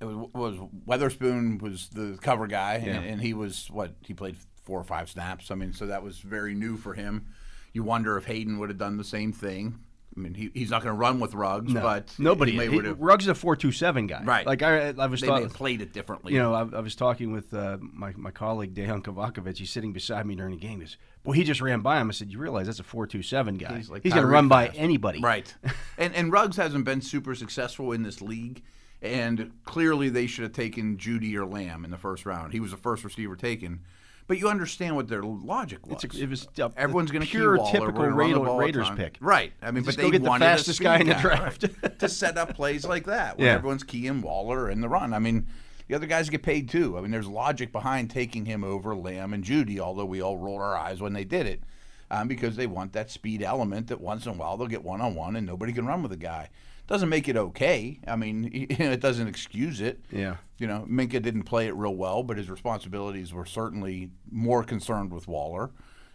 it 0.00 0.06
was, 0.06 0.28
was 0.32 0.68
Witherspoon 0.86 1.58
was 1.58 1.90
the 1.90 2.18
cover 2.22 2.46
guy, 2.46 2.82
Yeah. 2.84 2.94
and, 2.94 3.04
and 3.06 3.20
he 3.20 3.34
was 3.34 3.68
what 3.70 3.92
he 4.00 4.14
played 4.14 4.36
four 4.64 4.80
or 4.80 4.84
five 4.84 5.10
snaps. 5.10 5.50
I 5.50 5.54
mean, 5.54 5.74
so 5.74 5.86
that 5.86 6.02
was 6.02 6.18
very 6.18 6.54
new 6.54 6.76
for 6.78 6.94
him. 6.94 7.26
You 7.74 7.82
wonder 7.82 8.16
if 8.16 8.24
Haden 8.24 8.58
would 8.58 8.70
have 8.70 8.78
done 8.78 8.96
the 8.96 9.04
same 9.04 9.32
thing. 9.32 9.78
I 10.16 10.20
mean, 10.20 10.34
he, 10.34 10.50
he's 10.54 10.70
not 10.70 10.82
going 10.82 10.94
to 10.94 10.98
run 10.98 11.20
with 11.20 11.34
Ruggs, 11.34 11.72
No, 11.72 11.82
but 11.82 12.14
nobody. 12.18 12.52
he 12.52 12.68
he-. 12.68 12.78
Ruggs 12.80 13.24
is 13.24 13.28
a 13.28 13.34
four 13.34 13.54
two 13.54 13.70
seven 13.70 14.06
guy, 14.06 14.22
Right. 14.24 14.46
Like 14.46 14.62
I, 14.62 14.94
I 14.98 15.06
was 15.06 15.20
They 15.20 15.46
played 15.46 15.82
it 15.82 15.92
differently. 15.92 16.32
you 16.32 16.38
know, 16.38 16.54
I, 16.54 16.60
I 16.60 16.80
was 16.80 16.94
talking 16.96 17.32
with 17.32 17.52
uh, 17.52 17.76
my 17.80 18.12
my 18.16 18.30
colleague 18.30 18.74
Dejan 18.74 19.02
Kovacevic. 19.02 19.58
He's 19.58 19.70
sitting 19.70 19.92
beside 19.92 20.24
me 20.24 20.34
during 20.34 20.52
the 20.52 20.60
game. 20.60 20.78
He 20.80 20.86
goes, 20.86 20.96
"Well, 21.24 21.32
he 21.32 21.44
just 21.44 21.60
ran 21.60 21.80
by 21.80 22.00
him." 22.00 22.08
I 22.08 22.12
said, 22.12 22.32
"You 22.32 22.38
realize 22.38 22.66
that's 22.66 22.80
a 22.80 22.84
four 22.84 23.06
two 23.06 23.22
seven 23.22 23.58
guy? 23.58 23.76
He's 23.76 23.90
like 23.90 24.02
he's 24.02 24.14
going 24.14 24.24
to 24.26 24.32
run 24.32 24.48
by 24.48 24.68
anybody, 24.68 25.20
right? 25.20 25.52
And 25.98 26.14
and 26.14 26.32
Ruggs 26.32 26.56
hasn't 26.56 26.84
been 26.84 27.00
super 27.02 27.34
successful 27.34 27.92
in 27.92 28.02
this 28.02 28.20
league. 28.22 28.62
And 29.02 29.52
clearly, 29.64 30.08
they 30.08 30.26
should 30.26 30.44
have 30.44 30.52
taken 30.54 30.96
Jeudy 30.96 31.34
or 31.36 31.44
Lamb 31.44 31.84
in 31.84 31.90
the 31.90 31.98
first 31.98 32.24
round. 32.24 32.54
He 32.54 32.60
was 32.60 32.70
the 32.70 32.76
first 32.78 33.04
receiver 33.04 33.36
taken. 33.36 33.80
But 34.28 34.38
you 34.38 34.48
understand 34.48 34.96
what 34.96 35.06
their 35.08 35.22
logic 35.22 35.86
was. 35.86 36.02
It's 36.04 36.16
a- 36.16 36.22
it 36.22 36.28
was 36.28 36.48
a- 36.58 36.72
Everyone's 36.76 37.12
going 37.12 37.22
to 37.24 37.28
pure 37.28 37.58
typical 37.58 37.86
We're 38.02 38.10
gonna 38.10 38.14
run 38.16 38.32
the 38.32 38.40
ball 38.40 38.58
Raiders 38.58 38.88
ton. 38.88 38.96
pick. 38.96 39.18
right? 39.20 39.52
I 39.62 39.70
mean, 39.70 39.84
Just 39.84 39.96
but 39.98 40.02
they 40.04 40.10
get 40.10 40.22
the 40.22 40.28
wanted 40.28 40.46
a 40.46 40.48
fastest 40.48 40.80
guy 40.80 40.98
in 40.98 41.06
the 41.06 41.14
draft. 41.14 41.64
right? 41.82 41.98
to 42.00 42.08
set 42.08 42.36
up 42.36 42.54
plays 42.54 42.84
like 42.84 43.04
that 43.06 43.38
when 43.38 43.46
Yeah. 43.46 43.54
everyone's 43.54 43.84
keying 43.84 44.22
Waller 44.22 44.68
in 44.68 44.80
the 44.80 44.88
run. 44.88 45.12
I 45.14 45.20
mean, 45.20 45.46
the 45.86 45.94
other 45.94 46.06
guys 46.06 46.28
get 46.28 46.42
paid 46.42 46.68
too. 46.68 46.98
I 46.98 47.00
mean, 47.02 47.12
there's 47.12 47.28
logic 47.28 47.70
behind 47.70 48.10
taking 48.10 48.46
him 48.46 48.64
over 48.64 48.96
Lamb 48.96 49.32
and 49.32 49.44
Jeudy, 49.44 49.78
although 49.78 50.04
we 50.06 50.20
all 50.20 50.36
rolled 50.36 50.60
our 50.60 50.76
eyes 50.76 51.00
when 51.00 51.12
they 51.12 51.24
did 51.24 51.46
it. 51.46 51.62
Um, 52.10 52.26
because 52.28 52.54
they 52.56 52.66
want 52.68 52.92
that 52.92 53.10
speed 53.10 53.42
element 53.42 53.88
that 53.88 54.00
once 54.00 54.26
in 54.26 54.32
a 54.32 54.34
while 54.34 54.56
they'll 54.56 54.68
get 54.68 54.84
one 54.84 55.00
on 55.00 55.14
one 55.16 55.34
and 55.36 55.44
nobody 55.44 55.72
can 55.72 55.86
run 55.86 56.02
with 56.04 56.12
a 56.12 56.16
guy. 56.16 56.50
Doesn't 56.86 57.08
make 57.08 57.28
it 57.28 57.36
okay. 57.36 57.98
I 58.06 58.16
mean, 58.16 58.48
it 58.70 59.00
doesn't 59.00 59.26
excuse 59.26 59.80
it. 59.80 60.04
Yeah. 60.10 60.36
You 60.58 60.66
know, 60.66 60.86
Minkah 60.88 61.22
didn't 61.22 61.42
play 61.42 61.66
it 61.66 61.74
real 61.74 61.94
well, 61.94 62.22
but 62.22 62.36
his 62.36 62.48
responsibilities 62.48 63.32
were 63.32 63.44
certainly 63.44 64.10
more 64.30 64.62
concerned 64.62 65.12
with 65.12 65.28
Waller. 65.28 65.70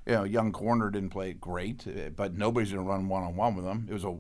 You 0.06 0.14
know, 0.14 0.24
young 0.24 0.52
corner 0.52 0.90
didn't 0.90 1.10
play 1.10 1.32
it 1.32 1.40
great, 1.40 1.86
uh, 1.88 2.10
but 2.16 2.36
nobody's 2.36 2.72
going 2.72 2.84
to 2.84 2.90
run 2.90 3.08
one 3.08 3.24
on 3.24 3.36
one 3.36 3.56
with 3.56 3.66
him. 3.66 3.86
It 3.88 3.94
was 3.94 4.04
a 4.04 4.16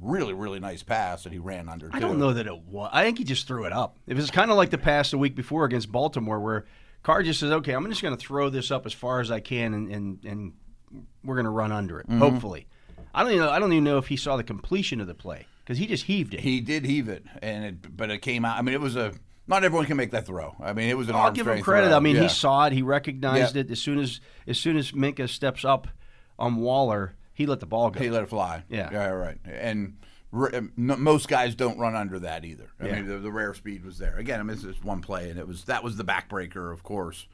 really, 0.00 0.34
really 0.34 0.58
nice 0.58 0.82
pass 0.82 1.22
that 1.22 1.32
he 1.32 1.38
ran 1.38 1.68
under. 1.68 1.88
I 1.92 2.00
too. 2.00 2.06
don't 2.06 2.18
know 2.18 2.32
that 2.32 2.46
it 2.46 2.58
was. 2.62 2.90
I 2.92 3.04
think 3.04 3.18
he 3.18 3.24
just 3.24 3.46
threw 3.46 3.64
it 3.64 3.72
up. 3.72 3.98
It 4.06 4.16
was 4.16 4.30
kind 4.32 4.50
of 4.50 4.56
like 4.56 4.70
the 4.70 4.78
pass 4.78 5.12
the 5.12 5.18
week 5.18 5.36
before 5.36 5.64
against 5.64 5.92
Baltimore, 5.92 6.40
where 6.40 6.64
Carr 7.04 7.22
just 7.22 7.38
says, 7.38 7.52
"Okay, 7.52 7.72
I'm 7.72 7.88
just 7.88 8.02
going 8.02 8.16
to 8.16 8.20
throw 8.20 8.50
this 8.50 8.72
up 8.72 8.84
as 8.84 8.92
far 8.92 9.20
as 9.20 9.30
I 9.30 9.38
can, 9.38 9.74
and 9.74 9.92
and, 9.92 10.24
and 10.24 10.52
we're 11.22 11.36
going 11.36 11.44
to 11.44 11.50
run 11.50 11.70
under 11.70 12.00
it. 12.00 12.08
Mm-hmm. 12.08 12.18
Hopefully." 12.18 12.66
I 13.14 13.22
don't 13.22 13.32
even 13.32 13.44
know. 13.44 13.50
I 13.50 13.58
don't 13.58 13.72
even 13.72 13.84
know 13.84 13.98
if 13.98 14.08
he 14.08 14.16
saw 14.16 14.36
the 14.36 14.44
completion 14.44 15.00
of 15.00 15.06
the 15.06 15.14
play 15.14 15.46
because 15.64 15.78
he 15.78 15.86
just 15.86 16.04
heaved 16.04 16.34
it. 16.34 16.40
He 16.40 16.60
did 16.60 16.84
heave 16.84 17.08
it, 17.08 17.24
and 17.40 17.64
it, 17.64 17.96
but 17.96 18.10
it 18.10 18.18
came 18.18 18.44
out. 18.44 18.58
I 18.58 18.62
mean, 18.62 18.74
it 18.74 18.80
was 18.80 18.96
a. 18.96 19.12
Not 19.48 19.64
everyone 19.64 19.86
can 19.86 19.96
make 19.96 20.12
that 20.12 20.24
throw. 20.26 20.54
I 20.60 20.72
mean, 20.72 20.88
it 20.88 20.96
was 20.96 21.08
an 21.08 21.16
I'll 21.16 21.22
arm 21.22 21.34
give 21.34 21.48
him 21.48 21.60
credit. 21.62 21.88
throw. 21.88 21.96
I 21.96 22.00
mean, 22.00 22.14
Yeah. 22.16 22.22
he 22.22 22.28
saw 22.28 22.66
it. 22.66 22.72
He 22.72 22.82
recognized 22.82 23.56
Yeah. 23.56 23.62
it 23.62 23.70
as 23.72 23.80
soon 23.80 23.98
as 23.98 24.20
as 24.46 24.56
soon 24.58 24.76
as 24.76 24.92
Minkah 24.92 25.28
steps 25.28 25.64
up 25.64 25.88
on 26.38 26.56
Waller. 26.56 27.14
He 27.34 27.46
let 27.46 27.60
the 27.60 27.66
ball 27.66 27.90
go. 27.90 27.98
He 27.98 28.08
let 28.10 28.22
it 28.22 28.28
fly. 28.28 28.62
Yeah. 28.68 28.88
yeah, 28.92 29.06
right. 29.08 29.38
And 29.44 29.96
um, 30.32 30.72
most 30.76 31.28
guys 31.28 31.54
don't 31.56 31.78
run 31.78 31.96
under 31.96 32.18
that 32.20 32.44
either. 32.44 32.68
I 32.80 32.86
Yeah. 32.86 32.94
mean, 32.96 33.06
the, 33.08 33.18
the 33.18 33.32
rare 33.32 33.52
speed 33.54 33.84
was 33.84 33.98
there. 33.98 34.16
Again, 34.16 34.38
I 34.38 34.42
mean, 34.44 34.56
this 34.62 34.82
one 34.82 35.00
play, 35.00 35.28
and 35.30 35.38
it 35.38 35.48
was 35.48 35.64
that 35.64 35.82
was 35.82 35.96
the 35.96 36.04
backbreaker, 36.04 36.72
of 36.72 36.82
course. 36.84 37.26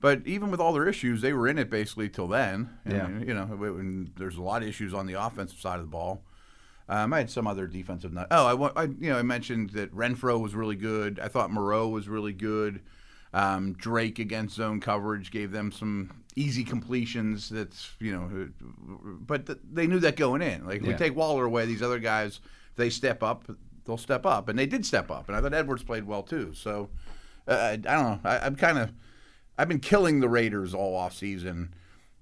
But 0.00 0.26
even 0.26 0.50
with 0.50 0.60
all 0.60 0.72
their 0.72 0.88
issues, 0.88 1.20
they 1.22 1.32
were 1.32 1.46
in 1.48 1.58
it 1.58 1.70
basically 1.70 2.08
till 2.08 2.26
then. 2.28 2.70
I 2.86 2.90
Yeah. 2.92 3.08
you 3.20 3.34
know, 3.34 3.44
when 3.46 4.10
there's 4.16 4.36
a 4.36 4.42
lot 4.42 4.62
of 4.62 4.68
issues 4.68 4.92
on 4.92 5.06
the 5.06 5.14
offensive 5.14 5.60
side 5.60 5.76
of 5.78 5.82
the 5.84 5.90
ball. 5.90 6.22
Um, 6.88 7.12
I 7.12 7.18
had 7.18 7.30
some 7.30 7.46
other 7.46 7.66
defensive. 7.66 8.12
Nut- 8.12 8.28
oh, 8.30 8.70
I, 8.74 8.82
I 8.82 8.84
you 8.84 9.10
know 9.10 9.18
I 9.18 9.22
mentioned 9.22 9.70
that 9.70 9.94
Renfrow 9.94 10.40
was 10.40 10.54
really 10.54 10.76
good. 10.76 11.20
I 11.20 11.28
thought 11.28 11.50
Moreau 11.50 11.88
was 11.88 12.08
really 12.08 12.32
good. 12.32 12.80
Um, 13.34 13.74
Drake 13.74 14.18
against 14.18 14.56
zone 14.56 14.80
coverage 14.80 15.30
gave 15.30 15.52
them 15.52 15.70
some 15.70 16.10
easy 16.34 16.64
completions. 16.64 17.50
That's 17.50 17.90
you 18.00 18.12
know, 18.12 18.48
but 19.20 19.46
th- 19.46 19.58
they 19.70 19.86
knew 19.86 19.98
that 20.00 20.16
going 20.16 20.40
in. 20.40 20.66
Like 20.66 20.80
if 20.80 20.86
we 20.86 20.94
take 20.94 21.14
Waller 21.14 21.44
away, 21.44 21.66
these 21.66 21.82
other 21.82 21.98
guys, 21.98 22.40
if 22.70 22.76
they 22.76 22.88
step 22.88 23.22
up, 23.22 23.44
they'll 23.84 23.98
step 23.98 24.24
up, 24.24 24.48
and 24.48 24.58
they 24.58 24.66
did 24.66 24.86
step 24.86 25.10
up. 25.10 25.28
And 25.28 25.36
I 25.36 25.42
thought 25.42 25.52
Edwards 25.52 25.82
played 25.82 26.04
well 26.04 26.22
too. 26.22 26.54
So 26.54 26.88
uh, 27.46 27.70
I, 27.72 27.76
don't 27.76 27.84
know. 27.84 28.20
I, 28.24 28.38
I'm 28.38 28.56
kind 28.56 28.78
of 28.78 28.92
I've 29.58 29.68
been 29.68 29.80
killing 29.80 30.20
the 30.20 30.28
Raiders 30.28 30.72
all 30.72 30.96
off 30.96 31.14
season, 31.14 31.74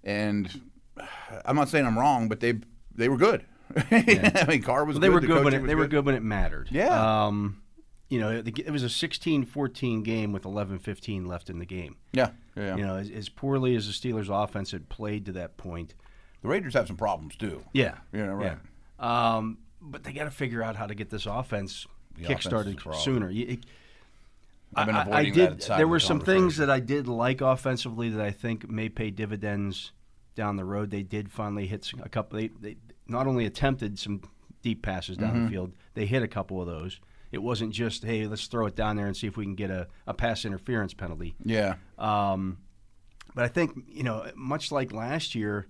and 0.02 0.60
I'm 1.44 1.54
not 1.54 1.68
saying 1.68 1.86
I'm 1.86 1.98
wrong, 1.98 2.28
but 2.28 2.40
they 2.40 2.54
they 2.94 3.08
were 3.08 3.18
good. 3.18 3.44
I 3.90 4.44
mean, 4.48 4.62
Carr 4.62 4.84
was 4.84 4.94
Well, 4.94 5.00
they 5.00 5.08
good. 5.08 5.14
were 5.14 5.20
the 5.20 5.26
good 5.26 5.44
when 5.44 5.54
it, 5.54 5.66
they 5.66 5.74
were 5.74 5.86
good 5.88 6.04
when 6.06 6.14
it 6.14 6.22
mattered. 6.22 6.68
Yeah. 6.70 7.24
Um, 7.26 7.62
you 8.08 8.20
know, 8.20 8.30
it, 8.30 8.46
it 8.58 8.70
was 8.70 8.84
a 8.84 8.86
16-14 8.86 10.04
game 10.04 10.32
with 10.32 10.44
11-15 10.44 11.26
left 11.26 11.50
in 11.50 11.58
the 11.58 11.66
game. 11.66 11.96
Yeah, 12.12 12.30
yeah. 12.56 12.76
You 12.76 12.86
know, 12.86 12.96
as, 12.96 13.10
as 13.10 13.28
poorly 13.28 13.74
as 13.74 13.86
the 13.86 13.92
Steelers' 13.92 14.28
offense 14.30 14.70
had 14.70 14.88
played 14.88 15.26
to 15.26 15.32
that 15.32 15.56
point. 15.56 15.94
The 16.42 16.48
Raiders 16.48 16.74
have 16.74 16.86
some 16.86 16.96
problems 16.96 17.34
too. 17.36 17.62
Yeah. 17.72 17.96
Yeah, 18.12 18.26
right. 18.26 18.58
Yeah. 19.00 19.36
Um, 19.36 19.58
but 19.80 20.04
they 20.04 20.12
got 20.12 20.24
to 20.24 20.30
figure 20.30 20.62
out 20.62 20.76
how 20.76 20.86
to 20.86 20.94
get 20.94 21.10
this 21.10 21.26
offense 21.26 21.86
The 22.16 22.24
kickstarted 22.24 22.94
sooner. 22.94 23.30
It- 23.30 23.66
I've 24.74 24.86
been 24.86 24.96
I- 24.96 25.10
I- 25.18 25.30
did. 25.30 25.60
there 25.62 25.78
the 25.78 25.88
were 25.88 26.00
some 26.00 26.20
things 26.20 26.56
that 26.58 26.68
I 26.70 26.80
did 26.80 27.08
like 27.08 27.40
offensively 27.40 28.10
that 28.10 28.20
I 28.24 28.30
think 28.30 28.68
may 28.68 28.88
pay 28.88 29.10
dividends 29.10 29.92
down 30.34 30.56
the 30.56 30.64
road. 30.64 30.90
They 30.90 31.02
did 31.02 31.30
finally 31.30 31.66
hit 31.66 31.90
a 32.02 32.08
couple. 32.08 32.38
They, 32.38 32.48
they 32.48 32.76
not 33.08 33.26
only 33.26 33.46
attempted 33.46 33.98
some 33.98 34.22
deep 34.62 34.82
passes 34.82 35.16
down 35.16 35.34
Mm-hmm. 35.34 35.44
the 35.44 35.50
field, 35.50 35.72
they 35.94 36.06
hit 36.06 36.22
a 36.22 36.28
couple 36.28 36.60
of 36.60 36.66
those. 36.66 37.00
It 37.32 37.38
wasn't 37.42 37.72
just 37.72 38.04
hey, 38.04 38.26
let's 38.26 38.46
throw 38.46 38.66
it 38.66 38.76
down 38.76 38.96
there 38.96 39.06
and 39.06 39.16
see 39.16 39.26
if 39.26 39.36
we 39.36 39.44
can 39.44 39.54
get 39.54 39.70
a, 39.70 39.88
a 40.06 40.14
pass 40.14 40.44
interference 40.44 40.94
penalty. 40.94 41.34
Yeah, 41.44 41.74
Um, 41.98 42.58
but 43.34 43.44
I 43.44 43.48
think 43.48 43.72
you 43.88 44.02
know, 44.04 44.30
much 44.34 44.72
like 44.72 44.92
last 44.92 45.34
year, 45.34 45.66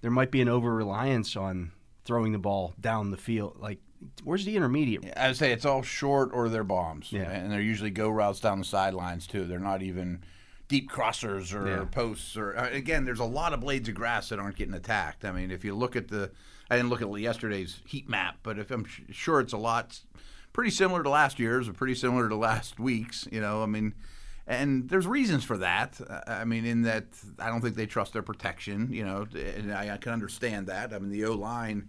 there 0.00 0.10
might 0.10 0.30
be 0.30 0.40
an 0.40 0.48
over 0.48 0.74
reliance 0.74 1.36
on 1.36 1.72
throwing 2.04 2.32
the 2.32 2.38
ball 2.38 2.74
down 2.80 3.10
the 3.10 3.16
field. 3.16 3.56
Like, 3.60 3.78
where's 4.24 4.44
the 4.44 4.56
intermediate? 4.56 5.12
I 5.16 5.28
would 5.28 5.36
say 5.36 5.52
it's 5.52 5.64
all 5.64 5.82
short 5.82 6.30
or 6.32 6.48
they're 6.48 6.64
bombs. 6.64 7.12
Yeah. 7.12 7.30
and 7.30 7.50
they're 7.52 7.60
usually 7.60 7.90
go 7.90 8.08
routes 8.10 8.40
down 8.40 8.58
the 8.58 8.64
sidelines 8.64 9.26
too. 9.26 9.44
They're 9.46 9.58
not 9.60 9.82
even 9.82 10.22
deep 10.68 10.90
crossers 10.90 11.54
or 11.54 11.68
Yeah. 11.68 11.84
posts 11.84 12.36
or 12.36 12.56
uh, 12.58 12.68
again. 12.70 13.04
There's 13.04 13.20
a 13.20 13.24
lot 13.24 13.52
of 13.52 13.60
blades 13.60 13.88
of 13.88 13.94
grass 13.94 14.30
that 14.30 14.38
aren't 14.38 14.56
getting 14.56 14.74
attacked. 14.74 15.24
I 15.24 15.32
mean, 15.32 15.50
if 15.50 15.64
you 15.64 15.74
look 15.74 15.96
at 15.96 16.08
the, 16.08 16.30
I 16.74 16.76
didn't 16.76 16.90
look 16.90 17.02
at 17.02 17.20
yesterday's 17.20 17.80
heat 17.86 18.08
map, 18.08 18.38
but 18.42 18.58
if 18.58 18.70
I'm 18.70 18.84
sure 19.10 19.40
it's 19.40 19.52
a 19.52 19.58
lot, 19.58 20.00
pretty 20.52 20.70
similar 20.70 21.02
to 21.02 21.08
last 21.08 21.38
year's 21.38 21.68
or 21.68 21.72
pretty 21.72 21.94
similar 21.94 22.28
to 22.28 22.36
last 22.36 22.78
week's. 22.78 23.26
You 23.30 23.40
know, 23.40 23.62
I 23.62 23.66
mean. 23.66 23.94
And 24.46 24.90
there's 24.90 25.06
reasons 25.06 25.42
for 25.42 25.56
that. 25.56 25.98
I 26.26 26.44
mean, 26.44 26.66
in 26.66 26.82
that 26.82 27.06
I 27.38 27.48
don't 27.48 27.62
think 27.62 27.76
they 27.76 27.86
trust 27.86 28.12
their 28.12 28.20
protection. 28.22 28.92
You 28.92 29.02
know, 29.02 29.26
and 29.34 29.72
I, 29.72 29.94
I 29.94 29.96
can 29.96 30.12
understand 30.12 30.66
that. 30.66 30.92
I 30.92 30.98
mean, 30.98 31.10
the 31.10 31.24
O 31.24 31.32
line 31.32 31.88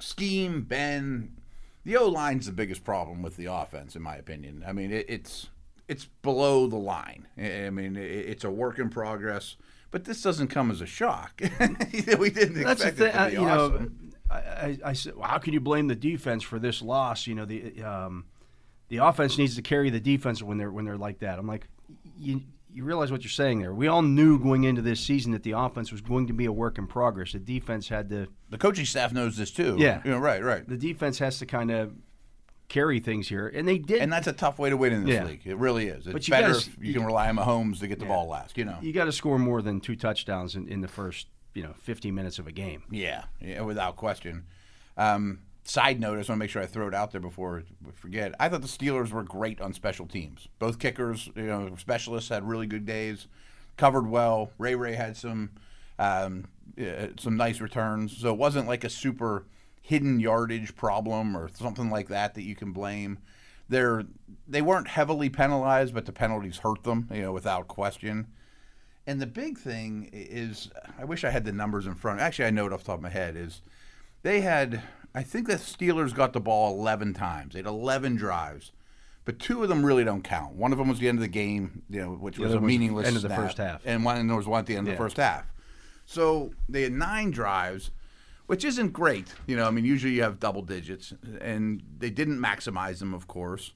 scheme, 0.00 0.62
Ben, 0.62 1.36
the 1.84 1.96
O 1.96 2.08
line's 2.08 2.46
the 2.46 2.52
biggest 2.52 2.82
problem 2.82 3.22
with 3.22 3.36
the 3.36 3.46
offense, 3.46 3.94
in 3.94 4.02
my 4.02 4.16
opinion. 4.16 4.64
I 4.66 4.72
mean, 4.72 4.90
it, 4.90 5.06
it's 5.08 5.46
it's 5.86 6.06
below 6.22 6.66
the 6.66 6.74
line. 6.74 7.28
I 7.38 7.66
I 7.66 7.70
mean, 7.70 7.94
it, 7.94 8.10
it's 8.10 8.42
a 8.42 8.50
work 8.50 8.80
in 8.80 8.88
progress. 8.88 9.54
But 9.94 10.02
this 10.02 10.22
doesn't 10.22 10.48
come 10.48 10.72
as 10.72 10.80
a 10.80 10.86
shock. 10.86 11.40
we 12.18 12.28
didn't 12.28 12.64
That's 12.64 12.82
the 12.82 12.88
expect 12.88 12.96
thing. 12.96 13.06
it 13.06 13.12
to 13.12 13.20
uh, 13.20 13.26
be 13.28 13.32
you 13.34 13.40
awesome. 13.42 14.10
know, 14.28 14.34
I, 14.34 14.38
I, 14.38 14.78
I 14.86 14.92
said, 14.92 15.14
well, 15.14 15.28
how 15.28 15.38
can 15.38 15.52
you 15.52 15.60
blame 15.60 15.86
the 15.86 15.94
defense 15.94 16.42
for 16.42 16.58
this 16.58 16.82
loss? 16.82 17.28
You 17.28 17.36
know, 17.36 17.44
the 17.44 17.80
um, 17.84 18.24
the 18.88 18.96
offense 18.96 19.38
needs 19.38 19.54
to 19.54 19.62
carry 19.62 19.90
the 19.90 20.00
defense 20.00 20.42
when 20.42 20.58
they're 20.58 20.72
when 20.72 20.84
they're 20.84 20.98
like 20.98 21.20
that. 21.20 21.38
I'm 21.38 21.46
like, 21.46 21.68
you 22.18 22.42
you 22.72 22.82
realize 22.82 23.12
what 23.12 23.22
you're 23.22 23.30
saying 23.30 23.60
there. 23.60 23.72
We 23.72 23.86
all 23.86 24.02
knew 24.02 24.36
going 24.40 24.64
into 24.64 24.82
this 24.82 24.98
season 24.98 25.30
that 25.30 25.44
the 25.44 25.52
offense 25.52 25.92
was 25.92 26.00
going 26.00 26.26
to 26.26 26.32
be 26.32 26.46
a 26.46 26.52
work 26.52 26.76
in 26.76 26.88
progress. 26.88 27.30
The 27.30 27.38
defense 27.38 27.88
had 27.88 28.10
to 28.10 28.26
the 28.50 28.58
coaching 28.58 28.86
staff 28.86 29.12
knows 29.12 29.36
this 29.36 29.52
too. 29.52 29.76
Yeah. 29.78 30.00
You 30.04 30.10
know, 30.10 30.18
right, 30.18 30.42
right. 30.42 30.68
the 30.68 30.76
defense 30.76 31.20
has 31.20 31.38
to 31.38 31.46
kind 31.46 31.70
of 31.70 31.92
carry 32.74 32.98
things 33.00 33.28
here, 33.28 33.46
and 33.54 33.68
they 33.68 33.78
did. 33.78 34.00
And 34.02 34.12
that's 34.12 34.26
a 34.26 34.32
tough 34.32 34.58
way 34.58 34.68
to 34.68 34.76
win 34.76 34.92
in 34.92 35.04
this 35.04 35.14
Yeah. 35.14 35.24
league. 35.24 35.42
It 35.44 35.56
really 35.56 35.86
is. 35.86 36.06
It's 36.06 36.12
But 36.12 36.26
you 36.26 36.32
better 36.32 36.48
gotta- 36.54 36.58
if 36.58 36.76
you, 36.78 36.88
you- 36.88 36.94
can 36.94 37.04
rely 37.04 37.28
on 37.28 37.36
Mahomes 37.36 37.78
to 37.80 37.86
get 37.88 38.00
the 38.00 38.04
ball 38.06 38.26
last. 38.28 38.58
You 38.58 38.64
know. 38.64 38.78
you 38.82 38.92
got 38.92 39.04
to 39.04 39.12
score 39.12 39.38
more 39.38 39.62
than 39.62 39.80
two 39.80 39.94
touchdowns 39.96 40.56
in, 40.56 40.66
in 40.68 40.80
the 40.80 40.88
first 40.88 41.28
you 41.54 41.62
know 41.62 41.72
15 41.82 42.14
minutes 42.14 42.38
of 42.40 42.46
a 42.48 42.52
game. 42.52 42.82
Yeah, 42.90 43.24
yeah, 43.40 43.60
without 43.62 43.94
question. 43.96 44.44
Um, 44.96 45.38
side 45.62 46.00
note, 46.00 46.14
I 46.14 46.18
just 46.18 46.28
want 46.28 46.38
to 46.38 46.42
make 46.44 46.50
sure 46.50 46.60
I 46.62 46.66
throw 46.66 46.88
it 46.88 46.94
out 46.94 47.12
there 47.12 47.20
before 47.20 47.62
we 47.84 47.92
forget. 47.92 48.34
I 48.40 48.48
thought 48.48 48.62
the 48.62 48.68
Steelers 48.68 49.10
were 49.12 49.22
great 49.22 49.60
on 49.60 49.72
special 49.72 50.06
teams. 50.06 50.48
Both 50.58 50.78
kickers, 50.80 51.30
you 51.36 51.44
know, 51.46 51.74
specialists 51.78 52.28
had 52.28 52.46
really 52.46 52.66
good 52.66 52.84
days, 52.84 53.28
covered 53.76 54.08
well. 54.08 54.50
Ray 54.58 54.74
Ray 54.74 54.94
had 54.94 55.16
some 55.16 55.50
um, 55.98 56.46
uh, 56.76 57.08
some 57.20 57.36
nice 57.36 57.60
returns, 57.60 58.16
so 58.16 58.32
it 58.32 58.38
wasn't 58.38 58.66
like 58.66 58.82
a 58.82 58.90
super 58.90 59.46
hidden 59.84 60.18
yardage 60.18 60.74
problem 60.74 61.36
or 61.36 61.46
something 61.52 61.90
like 61.90 62.08
that 62.08 62.32
that 62.32 62.42
you 62.42 62.56
can 62.56 62.72
blame. 62.72 63.18
They're 63.68 64.04
they 64.48 64.62
weren't 64.62 64.88
heavily 64.88 65.28
penalized, 65.28 65.92
but 65.92 66.06
the 66.06 66.12
penalties 66.12 66.58
hurt 66.58 66.84
them, 66.84 67.06
you 67.12 67.20
know, 67.20 67.32
without 67.32 67.68
question. 67.68 68.28
And 69.06 69.20
the 69.20 69.26
big 69.26 69.58
thing 69.58 70.08
is, 70.10 70.70
I 70.98 71.04
wish 71.04 71.22
I 71.22 71.28
had 71.30 71.44
the 71.44 71.52
numbers 71.52 71.86
in 71.86 71.94
front. 71.94 72.20
Actually, 72.20 72.46
I 72.46 72.50
know 72.50 72.64
it 72.64 72.72
off 72.72 72.80
the 72.80 72.86
top 72.86 72.96
of 72.96 73.02
my 73.02 73.10
head. 73.10 73.36
Is 73.36 73.60
they 74.22 74.40
had, 74.40 74.82
I 75.14 75.22
think 75.22 75.48
the 75.48 75.56
Steelers 75.56 76.14
got 76.14 76.32
the 76.32 76.40
ball 76.40 76.78
11 76.78 77.12
times. 77.12 77.52
They 77.52 77.58
had 77.58 77.66
11 77.66 78.16
drives, 78.16 78.72
but 79.26 79.38
two 79.38 79.62
of 79.62 79.68
them 79.68 79.84
really 79.84 80.04
don't 80.04 80.24
count. 80.24 80.54
One 80.54 80.72
of 80.72 80.78
them 80.78 80.88
was 80.88 80.98
the 80.98 81.08
end 81.08 81.18
of 81.18 81.22
the 81.22 81.28
game, 81.28 81.82
you 81.90 82.00
know, 82.00 82.12
which 82.12 82.38
was 82.38 82.54
a 82.54 82.58
was 82.58 82.66
meaningless 82.66 83.06
end 83.06 83.16
of 83.16 83.22
the 83.22 83.28
snap, 83.28 83.38
first 83.38 83.58
half. 83.58 83.82
and 83.84 84.02
one 84.02 84.16
and 84.16 84.30
there 84.30 84.36
was 84.38 84.46
one 84.46 84.60
at 84.60 84.66
the 84.66 84.76
end 84.76 84.88
of 84.88 84.94
the 84.94 84.98
first 84.98 85.18
half. 85.18 85.44
So 86.06 86.52
they 86.70 86.82
had 86.82 86.92
nine 86.92 87.30
drives, 87.30 87.90
which 88.46 88.64
isn't 88.64 88.92
great. 88.92 89.34
You 89.46 89.56
know, 89.56 89.66
I 89.66 89.70
mean, 89.70 89.84
usually 89.84 90.14
you 90.14 90.22
have 90.22 90.40
double 90.40 90.62
digits, 90.62 91.12
and 91.40 91.82
they 91.98 92.10
didn't 92.10 92.38
maximize 92.38 92.98
them, 92.98 93.14
of 93.14 93.26
course. 93.26 93.72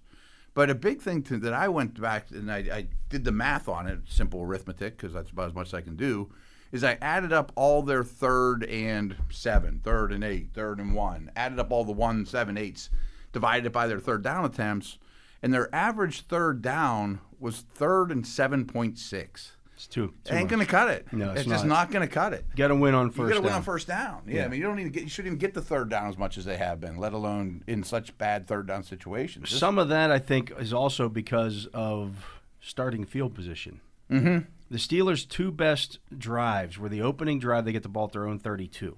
But 0.54 0.70
a 0.70 0.74
big 0.74 1.00
thing 1.00 1.22
to, 1.24 1.38
that 1.38 1.52
I 1.52 1.68
went 1.68 2.00
back 2.00 2.30
and 2.30 2.50
I, 2.50 2.56
I 2.56 2.86
did 3.08 3.24
the 3.24 3.32
math 3.32 3.68
on 3.68 3.86
it, 3.86 4.00
simple 4.08 4.42
arithmetic, 4.42 4.96
because 4.96 5.12
that's 5.12 5.30
about 5.30 5.48
as 5.48 5.54
much 5.54 5.68
as 5.68 5.74
I 5.74 5.82
can 5.82 5.94
do, 5.94 6.32
is 6.72 6.82
I 6.82 6.98
added 7.00 7.32
up 7.32 7.52
all 7.54 7.82
their 7.82 8.02
third 8.02 8.64
and 8.64 9.16
seven, 9.30 9.80
third 9.84 10.12
and 10.12 10.24
eight, 10.24 10.50
third 10.52 10.80
and 10.80 10.94
one, 10.94 11.30
added 11.36 11.58
up 11.58 11.70
all 11.70 11.84
the 11.84 11.92
one, 11.92 12.26
seven, 12.26 12.58
eights, 12.58 12.90
divided 13.32 13.66
it 13.66 13.72
by 13.72 13.86
their 13.86 14.00
third 14.00 14.22
down 14.22 14.44
attempts, 14.44 14.98
and 15.42 15.54
their 15.54 15.72
average 15.74 16.22
third 16.22 16.60
down 16.60 17.20
was 17.38 17.60
third 17.60 18.10
and 18.10 18.26
seven 18.26 18.66
point 18.66 18.98
six. 18.98 19.52
It's 19.78 19.86
too. 19.86 20.12
too 20.24 20.34
Ain't 20.34 20.42
much. 20.46 20.50
gonna 20.50 20.66
cut 20.66 20.90
it. 20.90 21.06
No, 21.12 21.30
it's 21.30 21.44
just 21.44 21.64
not. 21.64 21.86
not 21.86 21.90
gonna 21.92 22.08
cut 22.08 22.32
it. 22.32 22.44
Got 22.56 22.68
to 22.68 22.74
win 22.74 22.96
on 22.96 23.10
first. 23.10 23.18
You 23.20 23.28
got 23.28 23.34
to 23.34 23.40
win 23.42 23.50
down. 23.50 23.56
on 23.58 23.62
first 23.62 23.86
down. 23.86 24.22
Yeah, 24.26 24.34
Yeah. 24.38 24.44
I 24.44 24.48
mean, 24.48 24.58
you 24.60 24.66
don't 24.66 24.80
even 24.80 24.90
get. 24.90 25.04
You 25.04 25.08
shouldn't 25.08 25.28
even 25.28 25.38
get 25.38 25.54
the 25.54 25.62
third 25.62 25.88
down 25.88 26.08
as 26.08 26.18
much 26.18 26.36
as 26.36 26.44
they 26.44 26.56
have 26.56 26.80
been, 26.80 26.96
let 26.96 27.12
alone 27.12 27.62
in 27.68 27.84
such 27.84 28.18
bad 28.18 28.48
third 28.48 28.66
down 28.66 28.82
situations. 28.82 29.50
This- 29.50 29.60
Some 29.60 29.78
of 29.78 29.88
that, 29.90 30.10
I 30.10 30.18
think, 30.18 30.52
is 30.58 30.72
also 30.72 31.08
because 31.08 31.66
of 31.72 32.40
starting 32.60 33.04
field 33.04 33.36
position. 33.36 33.80
Mm-hmm. 34.10 34.46
The 34.68 34.78
Steelers' 34.78 35.28
two 35.28 35.52
best 35.52 36.00
drives 36.18 36.76
were 36.76 36.88
the 36.88 37.00
opening 37.02 37.38
drive; 37.38 37.64
they 37.64 37.70
get 37.72 37.84
the 37.84 37.88
ball 37.88 38.06
at 38.06 38.12
their 38.12 38.26
own 38.26 38.40
32, 38.40 38.96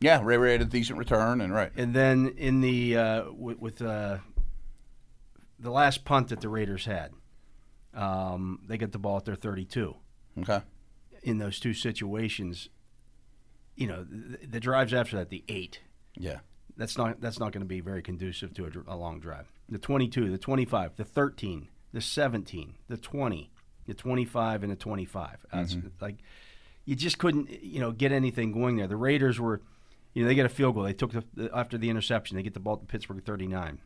yeah, 0.00 0.20
Ray 0.24 0.38
Ray 0.38 0.52
had 0.52 0.62
a 0.62 0.64
decent 0.64 0.98
return, 0.98 1.42
and 1.42 1.52
right. 1.52 1.70
and 1.76 1.92
then 1.94 2.34
in 2.38 2.62
the 2.62 2.96
uh, 2.96 3.30
with, 3.32 3.58
with 3.60 3.82
uh, 3.82 4.16
the 5.58 5.70
last 5.70 6.04
punt 6.06 6.28
that 6.28 6.40
the 6.40 6.48
Raiders 6.48 6.86
had, 6.86 7.12
um, 7.94 8.60
they 8.66 8.78
get 8.78 8.92
the 8.92 8.98
ball 8.98 9.16
at 9.18 9.24
their 9.26 9.34
32. 9.36 9.94
Okay. 10.40 10.60
In 11.22 11.38
those 11.38 11.60
two 11.60 11.74
situations, 11.74 12.68
you 13.76 13.86
know, 13.86 14.04
the, 14.04 14.46
the 14.46 14.60
drives 14.60 14.92
after 14.92 15.16
that, 15.16 15.30
the 15.30 15.44
eight, 15.48 15.80
Yeah. 16.16 16.38
that's 16.76 16.96
not 16.98 17.20
that's 17.20 17.38
not 17.38 17.52
going 17.52 17.62
to 17.62 17.68
be 17.68 17.80
very 17.80 18.02
conducive 18.02 18.52
to 18.54 18.64
a, 18.66 18.94
a 18.94 18.96
long 18.96 19.20
drive. 19.20 19.50
The 19.68 19.78
22, 19.78 20.30
the 20.30 20.38
25, 20.38 20.96
the 20.96 21.04
13, 21.04 21.68
the 21.92 22.00
17, 22.00 22.74
the 22.88 22.96
20, 22.96 23.50
the 23.86 23.94
25, 23.94 24.62
and 24.62 24.72
the 24.72 24.76
25. 24.76 25.46
Uh, 25.52 25.58
it's 25.60 25.76
like 26.00 26.16
you 26.84 26.96
just 26.96 27.18
couldn't, 27.18 27.48
you 27.62 27.80
know, 27.80 27.92
get 27.92 28.10
anything 28.12 28.52
going 28.52 28.76
there. 28.76 28.86
The 28.88 28.96
Raiders 28.96 29.38
were, 29.40 29.62
you 30.14 30.22
know, 30.22 30.28
they 30.28 30.34
get 30.34 30.46
a 30.46 30.50
field 30.50 30.74
goal. 30.74 30.82
They 30.84 30.92
took 30.92 31.12
the, 31.12 31.24
the 31.34 31.50
after 31.56 31.78
the 31.78 31.88
interception, 31.90 32.36
they 32.36 32.42
get 32.42 32.54
the 32.54 32.60
ball 32.60 32.76
to 32.78 32.84
Pittsburgh 32.86 33.24
39. 33.24 33.78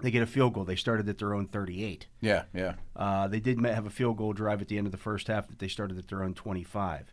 They 0.00 0.10
get 0.10 0.22
a 0.22 0.26
field 0.26 0.54
goal. 0.54 0.64
They 0.64 0.76
started 0.76 1.08
at 1.08 1.18
their 1.18 1.34
own 1.34 1.46
38. 1.46 2.06
Yeah. 2.20 2.44
Yeah. 2.54 2.74
Uh, 2.94 3.28
they 3.28 3.40
did 3.40 3.64
have 3.64 3.86
a 3.86 3.90
field 3.90 4.16
goal 4.16 4.32
drive 4.32 4.60
at 4.62 4.68
the 4.68 4.78
end 4.78 4.86
of 4.86 4.92
the 4.92 4.98
first 4.98 5.26
half 5.26 5.48
that 5.48 5.58
they 5.58 5.68
started 5.68 5.98
at 5.98 6.08
their 6.08 6.22
own 6.22 6.34
25. 6.34 7.12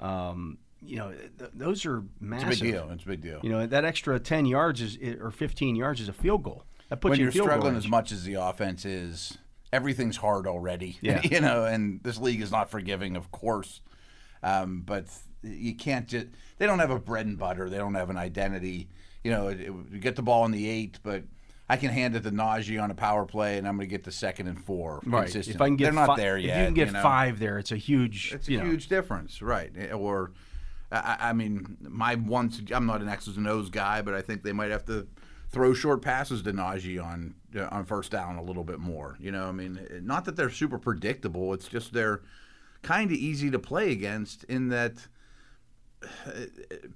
Um, 0.00 0.58
you 0.82 0.96
know, 0.96 1.12
th- 1.38 1.50
those 1.54 1.86
are 1.86 2.02
massive. 2.20 2.50
It's 2.50 2.60
a 2.60 2.64
big 2.64 2.72
deal. 2.72 2.90
It's 2.90 3.04
a 3.04 3.06
big 3.06 3.22
deal. 3.22 3.40
You 3.42 3.50
know, 3.50 3.66
that 3.66 3.84
extra 3.84 4.18
10 4.18 4.46
yards 4.46 4.80
is 4.80 4.98
or 5.20 5.30
15 5.30 5.76
yards 5.76 6.00
is 6.00 6.08
a 6.08 6.12
field 6.12 6.42
goal. 6.42 6.64
That 6.88 7.00
puts 7.00 7.10
when 7.10 7.18
you 7.18 7.24
you're 7.26 7.32
field 7.32 7.46
struggling 7.48 7.76
as 7.76 7.88
much 7.88 8.12
as 8.12 8.24
the 8.24 8.34
offense 8.34 8.84
is, 8.84 9.38
everything's 9.72 10.16
hard 10.16 10.46
already. 10.46 10.98
Yeah. 11.02 11.20
you 11.22 11.40
know, 11.40 11.64
and 11.64 12.02
this 12.02 12.18
league 12.18 12.40
is 12.40 12.50
not 12.50 12.70
forgiving, 12.70 13.16
of 13.16 13.30
course. 13.30 13.80
Um, 14.42 14.82
but 14.84 15.06
you 15.42 15.74
can't 15.74 16.06
just. 16.06 16.26
They 16.58 16.66
don't 16.66 16.78
have 16.78 16.90
a 16.90 16.98
bread 16.98 17.26
and 17.26 17.38
butter. 17.38 17.70
They 17.70 17.78
don't 17.78 17.94
have 17.94 18.10
an 18.10 18.18
identity. 18.18 18.88
You 19.22 19.30
know, 19.30 19.48
it, 19.48 19.60
it, 19.60 19.72
you 19.90 19.98
get 19.98 20.16
the 20.16 20.22
ball 20.22 20.44
in 20.44 20.50
the 20.50 20.68
eight, 20.68 20.98
but 21.02 21.24
I 21.68 21.76
can 21.76 21.90
hand 21.90 22.14
it 22.14 22.24
to 22.24 22.30
Najee 22.30 22.82
on 22.82 22.90
a 22.90 22.94
power 22.94 23.24
play, 23.24 23.56
and 23.56 23.66
I'm 23.66 23.76
going 23.76 23.88
to 23.88 23.90
get 23.90 24.04
the 24.04 24.12
second 24.12 24.48
and 24.48 24.62
four. 24.62 25.00
Right. 25.04 25.34
If 25.34 25.60
I 25.60 25.66
can 25.66 25.76
get 25.76 25.84
they're 25.84 26.06
not 26.06 26.16
there 26.16 26.36
yet. 26.36 26.56
If 26.56 26.58
you 26.58 26.64
can 26.66 26.74
get 26.74 26.92
know? 26.92 27.02
five 27.02 27.38
there, 27.38 27.58
it's 27.58 27.72
a 27.72 27.76
huge. 27.76 28.32
It's 28.34 28.48
a 28.48 28.52
you 28.52 28.58
know, 28.58 28.64
huge 28.64 28.88
difference, 28.88 29.40
right? 29.40 29.72
Eh, 29.76 29.92
Or, 29.92 30.32
I, 30.92 31.16
I 31.20 31.32
mean, 31.32 31.78
my 31.80 32.16
one. 32.16 32.52
I'm 32.70 32.86
not 32.86 33.00
an 33.00 33.08
X's 33.08 33.38
and 33.38 33.48
O's 33.48 33.70
guy, 33.70 34.02
but 34.02 34.14
I 34.14 34.20
think 34.20 34.42
they 34.42 34.52
might 34.52 34.70
have 34.70 34.84
to 34.86 35.06
throw 35.48 35.72
short 35.72 36.02
passes 36.02 36.42
to 36.42 36.52
Najee 36.52 37.02
on 37.02 37.34
uh, 37.56 37.68
on 37.70 37.86
first 37.86 38.10
down 38.10 38.36
a 38.36 38.42
little 38.42 38.64
bit 38.64 38.78
more. 38.78 39.16
You 39.18 39.32
know, 39.32 39.48
I 39.48 39.52
mean, 39.52 39.80
eh, 39.90 40.00
not 40.02 40.26
that 40.26 40.36
they're 40.36 40.50
super 40.50 40.78
predictable. 40.78 41.54
It's 41.54 41.68
just 41.68 41.94
they're 41.94 42.20
kind 42.82 43.10
of 43.10 43.16
easy 43.16 43.50
to 43.50 43.58
play 43.58 43.90
against 43.90 44.44
in 44.44 44.68
that 44.68 45.06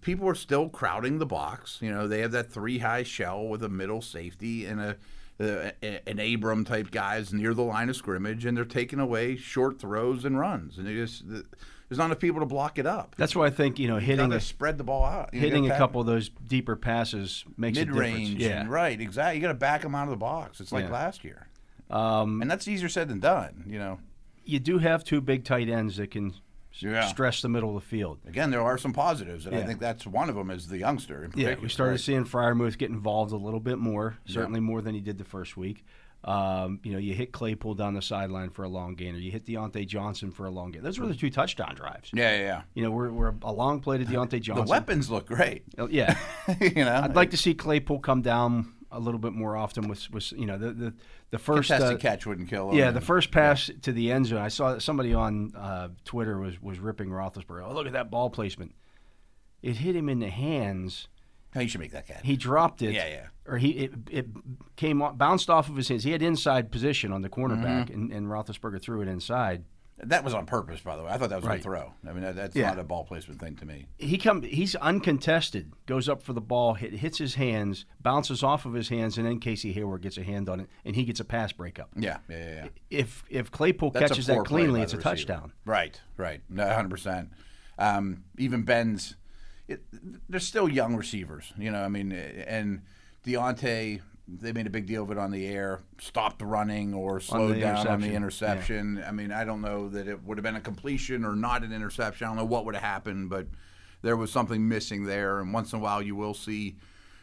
people 0.00 0.28
are 0.28 0.34
still 0.34 0.68
crowding 0.68 1.18
the 1.18 1.26
box. 1.26 1.78
You 1.80 1.90
know, 1.92 2.08
they 2.08 2.20
have 2.20 2.32
that 2.32 2.50
three 2.52 2.78
high 2.78 3.02
shell 3.02 3.46
with 3.46 3.62
a 3.62 3.68
middle 3.68 4.02
safety 4.02 4.66
and 4.66 4.80
a, 4.80 4.96
a 5.40 6.08
an 6.08 6.18
Abram 6.18 6.64
type 6.64 6.90
guys 6.90 7.32
near 7.32 7.54
the 7.54 7.62
line 7.62 7.88
of 7.88 7.96
scrimmage, 7.96 8.44
and 8.44 8.56
they're 8.56 8.64
taking 8.64 8.98
away 9.00 9.36
short 9.36 9.78
throws 9.80 10.24
and 10.24 10.38
runs, 10.38 10.78
and 10.78 10.86
they 10.86 10.94
just 10.94 11.24
there's 11.28 11.98
not 11.98 12.06
enough 12.06 12.18
people 12.18 12.40
to 12.40 12.46
block 12.46 12.78
it 12.78 12.86
up. 12.86 13.14
That's 13.16 13.34
why 13.34 13.46
I 13.46 13.50
think 13.50 13.78
you 13.78 13.88
know 13.88 13.98
hitting 13.98 14.32
a, 14.32 14.40
spread 14.40 14.78
the 14.78 14.84
ball 14.84 15.04
out. 15.04 15.32
You 15.32 15.40
hitting 15.40 15.70
a 15.70 15.76
couple 15.78 16.00
of 16.00 16.06
those 16.06 16.28
deeper 16.28 16.76
passes 16.76 17.44
makes 17.56 17.78
mid 17.78 17.88
a 17.88 17.92
difference. 17.92 18.14
range, 18.16 18.40
Yeah. 18.42 18.66
right? 18.68 19.00
Exactly. 19.00 19.36
You 19.36 19.42
got 19.42 19.48
to 19.48 19.54
back 19.54 19.82
them 19.82 19.94
out 19.94 20.04
of 20.04 20.10
the 20.10 20.16
box. 20.16 20.60
It's 20.60 20.72
like 20.72 20.84
Yeah. 20.86 20.90
last 20.92 21.24
year, 21.24 21.46
Um, 21.90 22.42
and 22.42 22.50
that's 22.50 22.68
easier 22.68 22.88
said 22.88 23.08
than 23.08 23.20
done. 23.20 23.64
You 23.66 23.78
know. 23.78 24.00
you 24.44 24.58
do 24.58 24.78
have 24.78 25.04
two 25.04 25.20
big 25.20 25.44
tight 25.44 25.68
ends 25.68 25.96
that 25.98 26.10
can 26.10 26.34
Yeah. 26.80 27.06
stress 27.06 27.42
the 27.42 27.48
middle 27.48 27.76
of 27.76 27.82
the 27.82 27.88
field. 27.88 28.18
Again, 28.26 28.50
there 28.50 28.62
are 28.62 28.78
some 28.78 28.92
positives, 28.92 29.46
and 29.46 29.56
I 29.56 29.62
think 29.64 29.80
that's 29.80 30.06
one 30.06 30.28
of 30.28 30.34
them 30.36 30.50
is 30.50 30.68
the 30.68 30.78
youngster. 30.78 31.24
In 31.24 31.32
Yeah, 31.34 31.56
we 31.60 31.68
started 31.68 31.92
right? 31.92 32.00
seeing 32.00 32.24
Freiermuth 32.24 32.78
get 32.78 32.90
involved 32.90 33.32
a 33.32 33.36
little 33.36 33.60
bit 33.60 33.78
more, 33.78 34.16
certainly 34.26 34.60
more 34.60 34.80
than 34.82 34.94
he 34.94 35.00
did 35.00 35.18
the 35.18 35.24
first 35.24 35.56
week. 35.56 35.84
Um, 36.24 36.80
you 36.82 36.92
know, 36.92 36.98
you 36.98 37.14
hit 37.14 37.30
Claypool 37.30 37.74
down 37.74 37.94
the 37.94 38.02
sideline 38.02 38.50
for 38.50 38.64
a 38.64 38.68
long 38.68 38.96
gain, 38.96 39.14
or 39.14 39.18
you 39.18 39.30
hit 39.30 39.46
Diontae 39.46 39.86
Johnson 39.86 40.32
for 40.32 40.46
a 40.46 40.50
long 40.50 40.72
gain. 40.72 40.82
Those 40.82 40.98
were 40.98 41.06
the 41.06 41.14
two 41.14 41.30
touchdown 41.30 41.76
drives. 41.76 42.10
Yeah, 42.12 42.36
yeah, 42.36 42.42
yeah. 42.42 42.62
You 42.74 42.82
know, 42.82 42.90
we're, 42.90 43.10
we're 43.12 43.34
a 43.42 43.52
long 43.52 43.80
play 43.80 43.98
to 43.98 44.04
Diontae 44.06 44.40
Johnson. 44.40 44.64
The 44.64 44.70
weapons 44.70 45.10
look 45.10 45.26
great. 45.26 45.62
Uh, 45.78 45.86
Yeah. 45.88 46.18
you 46.60 46.84
know, 46.84 46.92
I'd 46.92 47.14
like 47.14 47.30
to 47.30 47.36
see 47.36 47.54
Claypool 47.54 48.00
come 48.00 48.22
down 48.22 48.72
a 48.90 48.98
little 48.98 49.20
bit 49.20 49.32
more 49.32 49.56
often 49.56 49.86
with, 49.88 50.10
with 50.10 50.32
you 50.32 50.46
know, 50.46 50.56
the, 50.58 50.72
the, 50.72 50.94
the 51.30 51.38
first. 51.38 51.68
contested 51.68 51.96
uh, 51.96 51.98
catch 51.98 52.26
wouldn't 52.26 52.48
kill 52.48 52.70
him. 52.70 52.78
Yeah, 52.78 52.90
the 52.90 53.00
first 53.00 53.30
pass 53.30 53.70
to 53.82 53.92
the 53.92 54.10
end 54.10 54.26
zone. 54.26 54.38
I 54.38 54.48
saw 54.48 54.72
that 54.72 54.80
somebody 54.80 55.12
on 55.14 55.52
uh, 55.54 55.88
Twitter 56.04 56.38
was, 56.38 56.60
was 56.62 56.78
ripping 56.78 57.08
Roethlisberger. 57.10 57.66
Oh, 57.68 57.74
look 57.74 57.86
at 57.86 57.92
that 57.92 58.10
ball 58.10 58.30
placement. 58.30 58.74
It 59.62 59.76
hit 59.76 59.94
him 59.96 60.08
in 60.08 60.20
the 60.20 60.30
hands. 60.30 61.08
Oh, 61.56 61.60
you 61.60 61.68
should 61.68 61.80
make 61.80 61.92
that 61.92 62.06
catch. 62.06 62.20
He 62.24 62.36
dropped 62.36 62.82
it. 62.82 62.92
Yeah, 62.92 63.08
yeah. 63.08 63.26
Or 63.46 63.56
he 63.58 63.70
it, 63.70 63.92
it 64.10 64.26
came 64.76 65.00
off, 65.02 65.16
bounced 65.18 65.48
off 65.50 65.68
of 65.68 65.76
his 65.76 65.88
hands. 65.88 66.04
He 66.04 66.12
had 66.12 66.22
inside 66.22 66.70
position 66.70 67.10
on 67.12 67.22
the 67.22 67.28
cornerback, 67.28 67.86
Mm-hmm. 67.86 67.94
and, 67.94 68.12
and 68.12 68.26
Roethlisberger 68.26 68.80
threw 68.80 69.00
it 69.00 69.08
inside. 69.08 69.64
That 70.04 70.22
was 70.22 70.32
on 70.32 70.46
purpose, 70.46 70.80
by 70.80 70.96
the 70.96 71.02
way. 71.02 71.10
I 71.10 71.18
thought 71.18 71.30
that 71.30 71.40
was 71.40 71.44
Right. 71.44 71.58
a 71.58 71.62
throw. 71.62 71.92
I 72.08 72.12
mean, 72.12 72.22
that, 72.22 72.36
that's 72.36 72.54
Yeah. 72.56 72.68
not 72.68 72.78
a 72.78 72.84
ball 72.84 73.04
placement 73.04 73.40
thing 73.40 73.56
to 73.56 73.66
me. 73.66 73.86
He 73.98 74.16
come 74.16 74.42
he's 74.42 74.76
uncontested, 74.76 75.72
goes 75.86 76.08
up 76.08 76.22
for 76.22 76.32
the 76.32 76.40
ball, 76.40 76.74
hit, 76.74 76.92
hits 76.94 77.18
his 77.18 77.34
hands, 77.34 77.84
bounces 78.00 78.42
off 78.44 78.64
of 78.64 78.74
his 78.74 78.88
hands, 78.90 79.18
and 79.18 79.26
then 79.26 79.40
Casey 79.40 79.72
Hayward 79.72 80.02
gets 80.02 80.16
a 80.16 80.22
hand 80.22 80.48
on 80.48 80.60
it, 80.60 80.68
and 80.84 80.94
he 80.94 81.04
gets 81.04 81.18
a 81.18 81.24
pass 81.24 81.52
breakup. 81.52 81.90
Yeah, 81.96 82.18
yeah, 82.28 82.36
yeah. 82.38 82.54
yeah. 82.64 82.68
If 82.90 83.24
if 83.28 83.50
Claypool 83.50 83.90
That's 83.90 84.10
catches 84.12 84.26
that 84.26 84.44
cleanly, 84.44 84.82
it's 84.82 84.92
a 84.92 84.98
receiver. 84.98 85.10
touchdown. 85.16 85.52
Right, 85.64 86.00
right. 86.16 86.42
100%. 86.52 87.30
Um, 87.78 88.24
even 88.38 88.62
Ben's, 88.62 89.16
it, 89.66 89.82
they're 90.28 90.38
still 90.40 90.68
young 90.68 90.94
receivers, 90.96 91.52
you 91.58 91.70
know, 91.70 91.82
I 91.82 91.88
mean, 91.88 92.12
and 92.12 92.82
Diontae, 93.24 94.00
they 94.28 94.52
made 94.52 94.66
a 94.66 94.70
big 94.70 94.86
deal 94.86 95.02
of 95.02 95.10
it 95.10 95.18
on 95.18 95.30
the 95.30 95.46
air, 95.46 95.80
stopped 95.98 96.42
running 96.42 96.92
or 96.92 97.18
slowed 97.18 97.56
the 97.56 97.60
down 97.60 97.86
on 97.86 98.00
the 98.00 98.12
interception. 98.12 98.76
interception. 98.76 99.04
I 99.08 99.12
mean, 99.12 99.32
I 99.32 99.44
don't 99.44 99.62
know 99.62 99.88
that 99.88 100.06
it 100.06 100.22
would 100.24 100.36
have 100.36 100.42
been 100.42 100.56
a 100.56 100.60
completion 100.60 101.24
or 101.24 101.34
not 101.34 101.64
an 101.64 101.72
interception. 101.72 102.26
I 102.26 102.30
don't 102.30 102.36
know 102.36 102.44
what 102.44 102.66
would 102.66 102.74
have 102.74 102.84
happened, 102.84 103.30
but 103.30 103.46
there 104.02 104.16
was 104.16 104.30
something 104.30 104.68
missing 104.68 105.04
there. 105.04 105.40
And 105.40 105.52
once 105.52 105.72
in 105.72 105.78
a 105.78 105.82
while, 105.82 106.02
you 106.02 106.14
will 106.14 106.34
see 106.34 106.76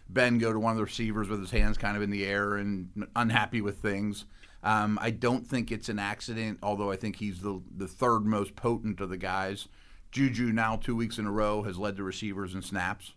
Ben 0.09 0.39
go 0.39 0.51
to 0.51 0.59
one 0.59 0.71
of 0.71 0.77
the 0.77 0.83
receivers 0.83 1.29
with 1.29 1.39
his 1.39 1.51
hands 1.51 1.77
kind 1.77 1.95
of 1.95 2.03
in 2.03 2.09
the 2.09 2.25
air 2.25 2.55
and 2.55 2.89
unhappy 3.15 3.61
with 3.61 3.77
things. 3.77 4.25
Um, 4.63 4.97
I 4.99 5.11
don't 5.11 5.45
think 5.45 5.71
it's 5.71 5.89
an 5.89 5.99
accident, 5.99 6.59
although 6.63 6.91
I 6.91 6.95
think 6.95 7.17
he's 7.17 7.41
the 7.41 7.61
the 7.77 7.87
third 7.87 8.25
most 8.25 8.55
potent 8.55 8.99
of 8.99 9.09
the 9.09 9.17
guys. 9.17 9.67
Juju 10.11 10.51
now 10.51 10.77
two 10.77 10.95
weeks 10.95 11.19
in 11.19 11.27
a 11.27 11.31
row 11.31 11.61
has 11.63 11.77
led 11.77 11.97
the 11.97 12.03
receivers 12.03 12.55
in 12.55 12.63
snaps. 12.63 13.13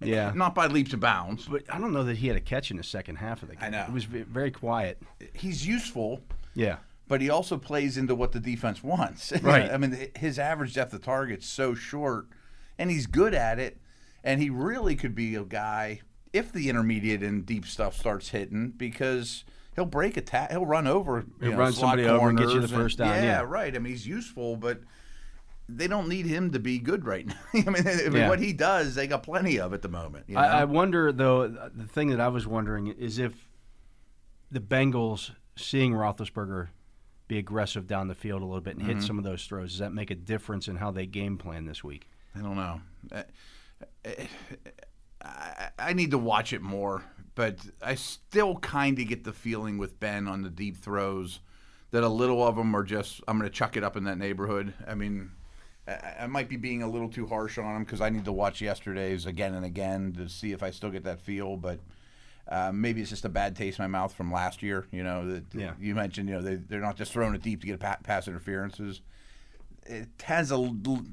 Yeah. 0.00 0.32
Not 0.34 0.54
by 0.54 0.66
leaps 0.68 0.92
and 0.92 1.00
bounds. 1.00 1.46
But 1.46 1.62
I 1.68 1.78
don't 1.78 1.92
know 1.92 2.04
that 2.04 2.16
he 2.18 2.28
had 2.28 2.36
a 2.36 2.40
catch 2.40 2.70
in 2.70 2.76
the 2.76 2.82
second 2.84 3.16
half 3.16 3.42
of 3.42 3.48
the 3.48 3.56
game. 3.56 3.64
I 3.64 3.68
know. 3.70 3.82
It 3.88 3.92
was 3.92 4.04
very 4.04 4.50
quiet. 4.50 5.02
He's 5.34 5.66
useful, 5.66 6.20
Yeah. 6.54 6.76
but 7.08 7.20
he 7.20 7.30
also 7.30 7.56
plays 7.58 7.96
into 7.98 8.14
what 8.14 8.32
the 8.32 8.40
defense 8.40 8.82
wants. 8.82 9.32
Right. 9.42 9.70
I 9.70 9.76
mean, 9.76 10.08
his 10.16 10.38
average 10.38 10.74
depth 10.74 10.92
of 10.94 11.02
target's 11.02 11.46
so 11.48 11.74
short, 11.74 12.26
and 12.78 12.90
he's 12.90 13.06
good 13.06 13.34
at 13.34 13.58
it. 13.58 13.80
And 14.24 14.40
he 14.42 14.50
really 14.50 14.94
could 14.96 15.14
be 15.14 15.34
a 15.36 15.44
guy 15.44 16.00
if 16.32 16.52
the 16.52 16.68
intermediate 16.68 17.22
and 17.22 17.46
deep 17.46 17.64
stuff 17.66 17.96
starts 17.96 18.28
hitting 18.28 18.70
because 18.76 19.44
he'll 19.74 19.84
break 19.86 20.16
a 20.16 20.20
ta- 20.20 20.48
he'll 20.50 20.66
run 20.66 20.86
over, 20.86 21.24
you 21.40 21.46
He'll 21.46 21.52
know, 21.52 21.58
run 21.58 21.72
slot 21.72 21.90
somebody 21.98 22.04
over 22.08 22.28
and 22.28 22.36
get 22.38 22.50
you 22.50 22.60
the 22.60 22.68
first 22.68 22.98
down, 22.98 23.22
yeah. 23.22 23.40
right. 23.40 23.74
I 23.74 23.78
mean, 23.78 23.92
he's 23.92 24.06
useful, 24.06 24.56
but 24.56 24.80
they 25.68 25.86
don't 25.86 26.08
need 26.08 26.24
him 26.26 26.50
to 26.52 26.58
be 26.58 26.78
good 26.78 27.04
right 27.04 27.26
now. 27.26 27.34
I 27.54 27.58
mean, 27.70 27.86
I 27.86 27.94
mean, 28.08 28.12
Yeah. 28.14 28.28
what 28.28 28.40
he 28.40 28.52
does, 28.52 28.94
they 28.94 29.06
got 29.06 29.22
plenty 29.22 29.58
of 29.60 29.72
at 29.74 29.82
the 29.82 29.88
moment. 29.88 30.24
You 30.28 30.36
know? 30.36 30.40
I, 30.40 30.60
I 30.60 30.64
wonder 30.64 31.12
though. 31.12 31.46
The 31.48 31.86
thing 31.86 32.08
that 32.10 32.20
I 32.20 32.28
was 32.28 32.46
wondering 32.46 32.86
is 32.88 33.18
if 33.18 33.34
the 34.50 34.60
Bengals 34.60 35.32
seeing 35.56 35.92
Roethlisberger 35.92 36.68
be 37.26 37.36
aggressive 37.36 37.86
down 37.86 38.08
the 38.08 38.14
field 38.14 38.40
a 38.40 38.44
little 38.46 38.62
bit 38.62 38.76
and 38.76 38.82
Mm-hmm. 38.86 38.98
hit 39.00 39.02
some 39.06 39.18
of 39.18 39.24
those 39.24 39.44
throws, 39.44 39.72
does 39.72 39.78
that 39.80 39.92
make 39.92 40.10
a 40.10 40.14
difference 40.14 40.68
in 40.68 40.76
how 40.76 40.90
they 40.90 41.04
game 41.04 41.36
plan 41.36 41.66
this 41.66 41.84
week? 41.84 42.08
I 42.34 42.40
don't 42.40 42.56
know. 42.56 42.80
I, 43.12 43.24
I, 45.22 45.68
I 45.78 45.92
need 45.92 46.10
to 46.12 46.18
watch 46.18 46.52
it 46.52 46.62
more, 46.62 47.02
but 47.34 47.58
I 47.82 47.94
still 47.96 48.56
kind 48.56 48.98
of 48.98 49.08
get 49.08 49.24
the 49.24 49.32
feeling 49.32 49.76
with 49.78 49.98
Ben 50.00 50.28
on 50.28 50.42
the 50.42 50.50
deep 50.50 50.76
throws 50.78 51.40
that 51.90 52.04
a 52.04 52.08
little 52.08 52.46
of 52.46 52.56
them 52.56 52.74
are 52.76 52.84
just 52.84 53.20
I'm 53.26 53.38
going 53.38 53.50
to 53.50 53.54
chuck 53.54 53.76
it 53.76 53.82
up 53.84 53.96
in 53.96 54.04
that 54.04 54.18
neighborhood. 54.18 54.74
I 54.86 54.94
mean, 54.94 55.30
I, 55.88 56.26
might 56.26 56.48
be 56.48 56.56
being 56.56 56.82
a 56.82 56.88
little 56.90 57.08
too 57.08 57.26
harsh 57.26 57.56
on 57.58 57.76
him 57.76 57.84
because 57.84 58.00
I 58.00 58.10
need 58.10 58.24
to 58.26 58.32
watch 58.32 58.60
yesterday's 58.60 59.26
again 59.26 59.54
and 59.54 59.64
again 59.64 60.12
to 60.18 60.28
see 60.28 60.52
if 60.52 60.62
I 60.62 60.70
still 60.70 60.90
get 60.90 61.04
that 61.04 61.20
feel. 61.20 61.56
But 61.56 61.80
uh, 62.48 62.72
maybe 62.72 63.00
it's 63.00 63.10
just 63.10 63.24
a 63.24 63.28
bad 63.30 63.56
taste 63.56 63.78
in 63.78 63.82
my 63.84 63.86
mouth 63.88 64.12
from 64.14 64.32
last 64.32 64.62
year. 64.62 64.86
You 64.92 65.02
know, 65.04 65.26
that 65.32 65.44
Yeah. 65.54 65.72
you 65.80 65.94
mentioned. 65.94 66.28
You 66.28 66.36
know, 66.36 66.42
they 66.42 66.56
they're 66.56 66.80
not 66.80 66.96
just 66.96 67.12
throwing 67.12 67.34
it 67.34 67.42
deep 67.42 67.60
to 67.62 67.66
get 67.66 67.80
pa- 67.80 67.98
pass 68.02 68.28
interferences. 68.28 69.00
It 69.86 70.08
has 70.24 70.50
a 70.52 70.58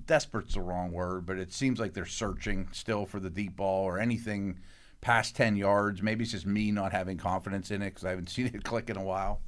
desperate's 0.06 0.56
the 0.56 0.62
wrong 0.62 0.92
word, 0.92 1.26
but 1.26 1.38
it 1.38 1.54
seems 1.54 1.80
like 1.80 1.94
they're 1.94 2.06
searching 2.06 2.68
still 2.74 3.06
for 3.06 3.22
the 3.22 3.30
deep 3.30 3.56
ball 3.56 3.86
or 3.86 4.00
anything 4.00 4.60
past 5.00 5.36
ten 5.36 5.56
yards. 5.56 6.02
Maybe 6.02 6.24
it's 6.24 6.32
just 6.34 6.46
me 6.46 6.72
not 6.72 6.92
having 6.92 7.18
confidence 7.18 7.72
in 7.72 7.82
it 7.82 7.92
because 7.92 8.04
I 8.04 8.10
haven't 8.10 8.30
seen 8.30 8.48
it 8.48 8.64
click 8.66 8.90
in 8.90 8.98
a 8.98 9.04
while. 9.04 9.40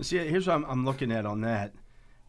See, 0.00 0.18
here's 0.18 0.48
what 0.48 0.54
I'm, 0.54 0.64
I'm 0.64 0.84
looking 0.84 1.12
at 1.12 1.24
on 1.24 1.42
that. 1.42 1.72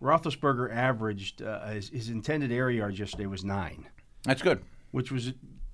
Roethlisberger 0.06 0.74
averaged 0.74 1.42
uh, 1.42 1.66
his, 1.68 1.90
his 1.90 2.10
intended 2.10 2.52
air 2.52 2.70
yards 2.70 2.98
yesterday 3.00 3.26
was 3.26 3.44
nine, 3.44 3.88
That's 4.24 4.42
good. 4.42 4.64
which 4.92 5.12
was 5.12 5.34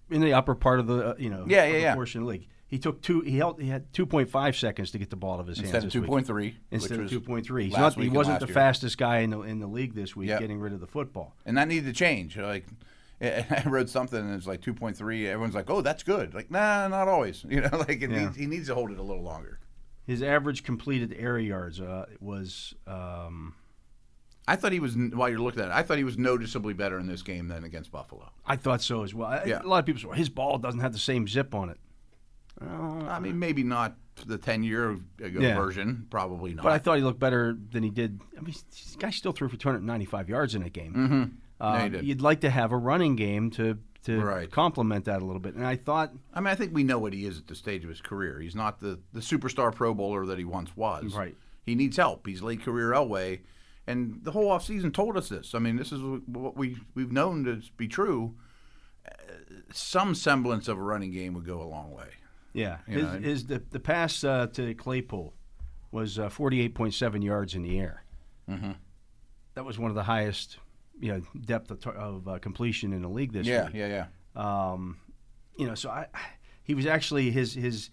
in 0.09 0.21
the 0.21 0.33
upper 0.33 0.55
part 0.55 0.79
of 0.79 0.87
the 0.87 1.09
uh, 1.09 1.15
you 1.17 1.29
know 1.29 1.45
Yeah, 1.47 1.65
yeah, 1.65 1.77
yeah. 1.77 1.95
portion 1.95 2.21
of 2.21 2.27
the 2.27 2.31
league. 2.33 2.47
He 2.67 2.79
took 2.79 3.01
two. 3.01 3.19
He 3.21 3.35
held. 3.37 3.61
He 3.61 3.67
had 3.67 3.91
2.5 3.91 4.57
seconds 4.57 4.91
to 4.91 4.97
get 4.97 5.09
the 5.09 5.17
ball 5.17 5.33
out 5.33 5.39
of 5.41 5.47
his 5.47 5.59
Instead 5.59 5.83
hands 5.83 5.83
of 5.83 5.91
this 5.91 5.95
week. 5.99 6.07
two 6.07 6.11
point 6.11 6.25
three, 6.27 6.55
Instead 6.71 6.99
of 7.01 7.09
2.3. 7.11 7.63
He's 7.63 7.73
not, 7.73 7.95
he 7.95 8.07
wasn't 8.07 8.39
the 8.39 8.45
year. 8.47 8.53
fastest 8.53 8.97
guy 8.97 9.17
in 9.19 9.29
the 9.31 9.41
in 9.41 9.59
the 9.59 9.67
league 9.67 9.93
this 9.93 10.15
week 10.15 10.29
Yep. 10.29 10.39
getting 10.39 10.59
rid 10.59 10.71
of 10.71 10.79
the 10.79 10.87
football. 10.87 11.35
and 11.45 11.57
that 11.57 11.67
needed 11.67 11.85
to 11.85 11.93
change. 11.93 12.37
Like 12.37 12.65
I 13.21 13.63
wrote 13.65 13.89
something 13.89 14.17
and 14.19 14.33
it's 14.33 14.47
like 14.47 14.61
2.3. 14.61 15.27
Everyone's 15.27 15.53
like, 15.53 15.69
"Oh, 15.69 15.81
that's 15.81 16.01
good." 16.03 16.33
Like, 16.33 16.49
nah, 16.49 16.87
not 16.87 17.07
always. 17.09 17.43
You 17.49 17.59
know, 17.61 17.69
like 17.77 18.01
it 18.01 18.09
Yeah. 18.09 18.23
needs, 18.23 18.37
he 18.37 18.45
needs 18.47 18.67
to 18.67 18.73
hold 18.73 18.89
it 18.91 18.97
a 18.99 19.03
little 19.03 19.21
longer. 19.23 19.59
His 20.07 20.23
average 20.23 20.63
completed 20.63 21.13
air 21.19 21.37
yards 21.37 21.79
uh, 21.81 22.05
was 22.21 22.73
um, 22.87 23.53
I 24.47 24.55
thought 24.55 24.71
he 24.71 24.79
was 24.79 24.95
while 24.95 25.29
you're 25.29 25.39
looking 25.39 25.61
at 25.61 25.67
it. 25.69 25.73
I 25.73 25.83
thought 25.83 25.97
he 25.97 26.03
was 26.03 26.17
noticeably 26.17 26.73
better 26.73 26.97
in 26.99 27.05
this 27.07 27.21
game 27.21 27.47
than 27.47 27.63
against 27.63 27.91
Buffalo. 27.91 28.31
I 28.45 28.55
thought 28.55 28.81
so 28.81 29.03
as 29.03 29.13
well. 29.13 29.41
Yeah. 29.45 29.61
A 29.61 29.67
lot 29.67 29.79
of 29.79 29.85
people 29.85 30.01
say 30.11 30.17
his 30.17 30.29
ball 30.29 30.57
doesn't 30.57 30.79
have 30.81 30.93
the 30.93 30.99
same 30.99 31.27
zip 31.27 31.53
on 31.53 31.69
it. 31.69 31.77
I 32.59 33.19
mean, 33.19 33.39
maybe 33.39 33.63
not 33.63 33.95
the 34.27 34.37
10 34.37 34.63
year 34.63 34.91
ago 34.91 35.39
Yeah. 35.39 35.55
version, 35.55 36.05
probably 36.09 36.53
not. 36.53 36.63
But 36.63 36.73
I 36.73 36.77
thought 36.79 36.97
he 36.97 37.03
looked 37.03 37.19
better 37.19 37.57
than 37.71 37.81
he 37.83 37.89
did. 37.89 38.19
I 38.37 38.41
mean, 38.41 38.53
this 38.69 38.95
guy 38.99 39.09
still 39.09 39.31
threw 39.31 39.47
for 39.49 39.57
295 39.57 40.29
yards 40.29 40.53
in 40.53 40.61
a 40.63 40.69
game. 40.69 40.93
Mm-hmm. 40.93 41.23
Uh, 41.59 41.83
he 41.83 41.89
did. 41.89 42.05
You'd 42.05 42.21
like 42.21 42.41
to 42.41 42.49
have 42.49 42.71
a 42.71 42.77
running 42.77 43.15
game 43.15 43.49
to 43.51 43.77
to 44.03 44.19
Right. 44.19 44.49
complement 44.49 45.05
that 45.05 45.21
a 45.21 45.25
little 45.25 45.39
bit. 45.39 45.53
And 45.53 45.63
I 45.65 45.75
thought, 45.75 46.11
I 46.33 46.39
mean, 46.39 46.47
I 46.47 46.55
think 46.55 46.73
we 46.73 46.83
know 46.83 46.97
what 46.97 47.13
he 47.13 47.27
is 47.27 47.37
at 47.37 47.45
the 47.45 47.53
stage 47.53 47.83
of 47.83 47.89
his 47.91 48.01
career. 48.01 48.39
He's 48.39 48.55
not 48.55 48.79
the, 48.79 48.99
the 49.13 49.19
superstar 49.19 49.71
Pro 49.73 49.93
Bowler 49.93 50.25
that 50.25 50.39
he 50.39 50.43
once 50.43 50.75
was. 50.75 51.13
Right. 51.15 51.37
He 51.67 51.75
needs 51.75 51.97
help. 51.97 52.25
He's 52.25 52.41
late 52.41 52.63
career 52.63 52.93
Elway. 52.93 53.41
And 53.87 54.19
the 54.23 54.31
whole 54.31 54.47
offseason 54.49 54.93
told 54.93 55.17
us 55.17 55.29
this. 55.29 55.55
I 55.55 55.59
mean, 55.59 55.75
this 55.75 55.91
is 55.91 56.01
what 56.27 56.55
we, 56.55 56.77
we've 56.93 57.11
known 57.11 57.43
to 57.45 57.61
be 57.77 57.87
true. 57.87 58.35
Uh, 59.05 59.11
Some 59.73 60.13
semblance 60.15 60.67
of 60.67 60.77
a 60.77 60.81
running 60.81 61.11
game 61.11 61.33
would 61.33 61.45
go 61.45 61.61
a 61.61 61.65
long 61.65 61.91
way. 61.91 62.09
yeah, 62.53 62.77
his, 62.87 63.05
his 63.23 63.45
the 63.47 63.63
the 63.71 63.79
pass 63.79 64.23
uh, 64.23 64.47
to 64.53 64.73
Claypool 64.75 65.33
was 65.91 66.19
uh, 66.19 66.29
48.7 66.29 67.23
yards 67.23 67.55
in 67.55 67.63
the 67.63 67.79
air. 67.79 68.03
Mm-hmm. 68.49 68.71
That 69.55 69.65
was 69.65 69.77
one 69.77 69.89
of 69.89 69.95
the 69.95 70.03
highest, 70.03 70.57
you 70.99 71.11
know, 71.11 71.21
depth 71.45 71.71
of, 71.71 71.85
of 71.87 72.27
uh, 72.27 72.39
completion 72.39 72.93
in 72.93 73.01
the 73.01 73.09
league 73.09 73.33
this 73.33 73.47
year. 73.47 73.69
Yeah, 73.73 73.87
yeah, 73.87 74.05
yeah. 74.35 74.71
Um, 74.71 74.97
you 75.57 75.67
know, 75.67 75.75
so 75.75 75.89
I, 75.89 76.07
he 76.63 76.73
was 76.75 76.85
actually 76.85 77.31
his 77.31 77.53
his 77.53 77.89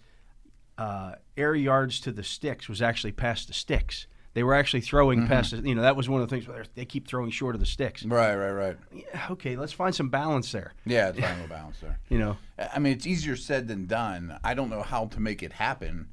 uh, 0.77 1.15
air 1.35 1.55
yards 1.55 1.99
to 2.01 2.11
the 2.11 2.23
sticks 2.23 2.69
was 2.69 2.81
actually 2.81 3.11
past 3.11 3.47
the 3.47 3.53
sticks. 3.53 4.07
They 4.39 4.43
were 4.43 4.53
actually 4.53 4.79
throwing 4.79 5.27
past. 5.27 5.51
You 5.51 5.75
know, 5.75 5.81
that 5.81 5.97
was 5.97 6.07
one 6.07 6.21
of 6.21 6.29
the 6.29 6.33
things 6.33 6.47
where 6.47 6.63
they 6.73 6.85
keep 6.85 7.09
throwing 7.09 7.29
short 7.29 7.55
of 7.55 7.59
the 7.59 7.65
sticks. 7.65 8.05
Right, 8.05 8.33
right, 8.33 8.51
right. 8.51 8.77
Yeah, 8.93 9.27
okay, 9.31 9.57
let's 9.57 9.73
find 9.73 9.93
some 9.93 10.07
balance 10.07 10.49
there. 10.53 10.71
Yeah, 10.85 11.09
it's 11.13 11.19
finding 11.19 11.43
a 11.43 11.49
balance 11.49 11.81
there. 11.81 11.99
You 12.07 12.19
know, 12.19 12.37
I 12.57 12.79
mean, 12.79 12.93
it's 12.93 13.05
easier 13.05 13.35
said 13.35 13.67
than 13.67 13.85
done. 13.85 14.39
I 14.41 14.53
don't 14.53 14.69
know 14.69 14.81
how 14.81 15.07
to 15.07 15.19
make 15.19 15.43
it 15.43 15.51
happen, 15.51 16.07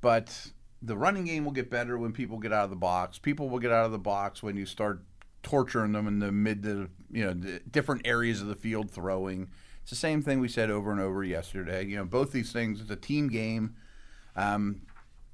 but 0.00 0.48
the 0.82 0.96
running 0.96 1.26
game 1.26 1.44
will 1.44 1.52
get 1.52 1.70
better 1.70 1.96
when 1.96 2.10
people 2.10 2.38
get 2.38 2.52
out 2.52 2.64
of 2.64 2.70
the 2.70 2.76
box. 2.76 3.20
People 3.20 3.48
will 3.48 3.60
get 3.60 3.70
out 3.70 3.86
of 3.86 3.92
the 3.92 4.00
box 4.00 4.42
when 4.42 4.56
you 4.56 4.66
start 4.66 5.04
torturing 5.44 5.92
them 5.92 6.08
in 6.08 6.18
the 6.18 6.32
mid 6.32 6.64
to 6.64 6.88
you 7.08 7.24
know 7.24 7.34
the 7.34 7.60
different 7.70 8.04
areas 8.04 8.40
of 8.40 8.48
the 8.48 8.56
field 8.56 8.90
throwing. 8.90 9.48
It's 9.82 9.90
the 9.90 9.96
same 9.96 10.22
thing 10.22 10.40
we 10.40 10.48
said 10.48 10.72
over 10.72 10.90
and 10.90 11.00
over 11.00 11.22
yesterday. 11.22 11.86
You 11.86 11.98
know, 11.98 12.04
both 12.04 12.32
these 12.32 12.50
things. 12.50 12.80
It's 12.80 12.90
a 12.90 12.96
team 12.96 13.28
game. 13.28 13.76
Um, 14.34 14.82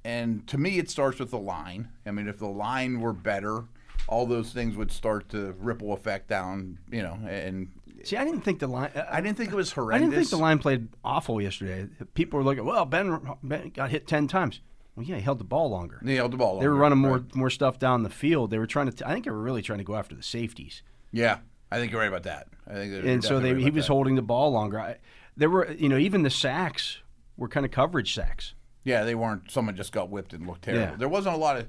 and 0.07 0.47
to 0.47 0.57
me, 0.57 0.79
it 0.79 0.89
starts 0.89 1.19
with 1.19 1.31
the 1.31 1.37
line. 1.37 1.89
I 2.05 2.11
mean, 2.11 2.29
if 2.29 2.37
the 2.37 2.47
line 2.47 3.01
were 3.01 3.11
better, 3.11 3.65
all 4.07 4.25
those 4.25 4.53
things 4.53 4.77
would 4.77 4.89
start 4.91 5.27
to 5.29 5.53
ripple 5.59 5.91
effect 5.91 6.29
down. 6.29 6.79
You 6.89 7.03
know, 7.03 7.19
and 7.27 7.69
see, 8.03 8.15
I 8.15 8.23
didn't 8.23 8.41
think 8.41 8.59
the 8.59 8.67
line. 8.67 8.91
uh, 8.95 9.05
I 9.11 9.19
didn't 9.19 9.37
think 9.37 9.51
it 9.51 9.55
was 9.55 9.73
horrendous. 9.73 9.95
I 9.95 10.09
didn't 10.09 10.15
think 10.15 10.29
the 10.29 10.37
line 10.37 10.59
played 10.59 10.87
awful 11.03 11.41
yesterday. 11.41 11.89
People 12.13 12.39
were 12.39 12.45
looking, 12.45 12.63
well, 12.65 12.85
Ben, 12.85 13.19
ben 13.43 13.69
got 13.69 13.89
hit 13.89 14.07
ten 14.07 14.27
times. 14.27 14.61
Well, 14.95 15.05
yeah, 15.05 15.17
he 15.17 15.21
held 15.21 15.39
the 15.39 15.43
ball 15.43 15.69
longer. 15.69 15.99
They 16.01 16.15
held 16.15 16.31
the 16.31 16.37
ball. 16.37 16.53
Longer, 16.53 16.63
They 16.63 16.69
were 16.69 16.75
running 16.75 16.99
more 16.99 17.17
right. 17.17 17.35
more 17.35 17.49
stuff 17.49 17.77
down 17.77 18.03
the 18.03 18.09
field. 18.09 18.49
They 18.49 18.59
were 18.59 18.65
trying 18.65 18.85
to. 18.85 18.93
T- 18.93 19.03
I 19.05 19.11
think 19.11 19.25
they 19.25 19.31
were 19.31 19.41
really 19.41 19.61
trying 19.61 19.79
to 19.79 19.85
go 19.85 19.95
after 19.95 20.15
the 20.15 20.23
safeties. 20.23 20.83
Yeah, 21.11 21.39
I 21.69 21.79
think 21.79 21.91
you're 21.91 21.99
right 21.99 22.07
about 22.07 22.23
that. 22.23 22.47
I 22.65 22.73
think 22.75 23.05
and 23.05 23.23
so 23.23 23.39
they, 23.39 23.53
right 23.53 23.61
he 23.61 23.69
was 23.71 23.87
that. 23.87 23.93
holding 23.93 24.15
the 24.15 24.21
ball 24.21 24.51
longer. 24.51 24.79
I, 24.79 24.97
there 25.35 25.49
were, 25.49 25.71
you 25.71 25.87
know, 25.87 25.97
even 25.97 26.23
the 26.23 26.29
sacks 26.29 26.99
were 27.37 27.47
kind 27.47 27.65
of 27.65 27.71
coverage 27.71 28.13
sacks. 28.13 28.53
Yeah, 28.87 29.03
they 29.03 29.15
weren't. 29.15 29.51
Someone 29.51 29.75
just 29.75 29.91
got 29.91 30.09
whipped 30.09 30.33
and 30.33 30.47
looked 30.47 30.63
terrible. 30.63 30.91
Yeah. 30.91 30.95
There 30.97 31.09
wasn't 31.09 31.35
a 31.35 31.37
lot 31.37 31.57
of. 31.57 31.67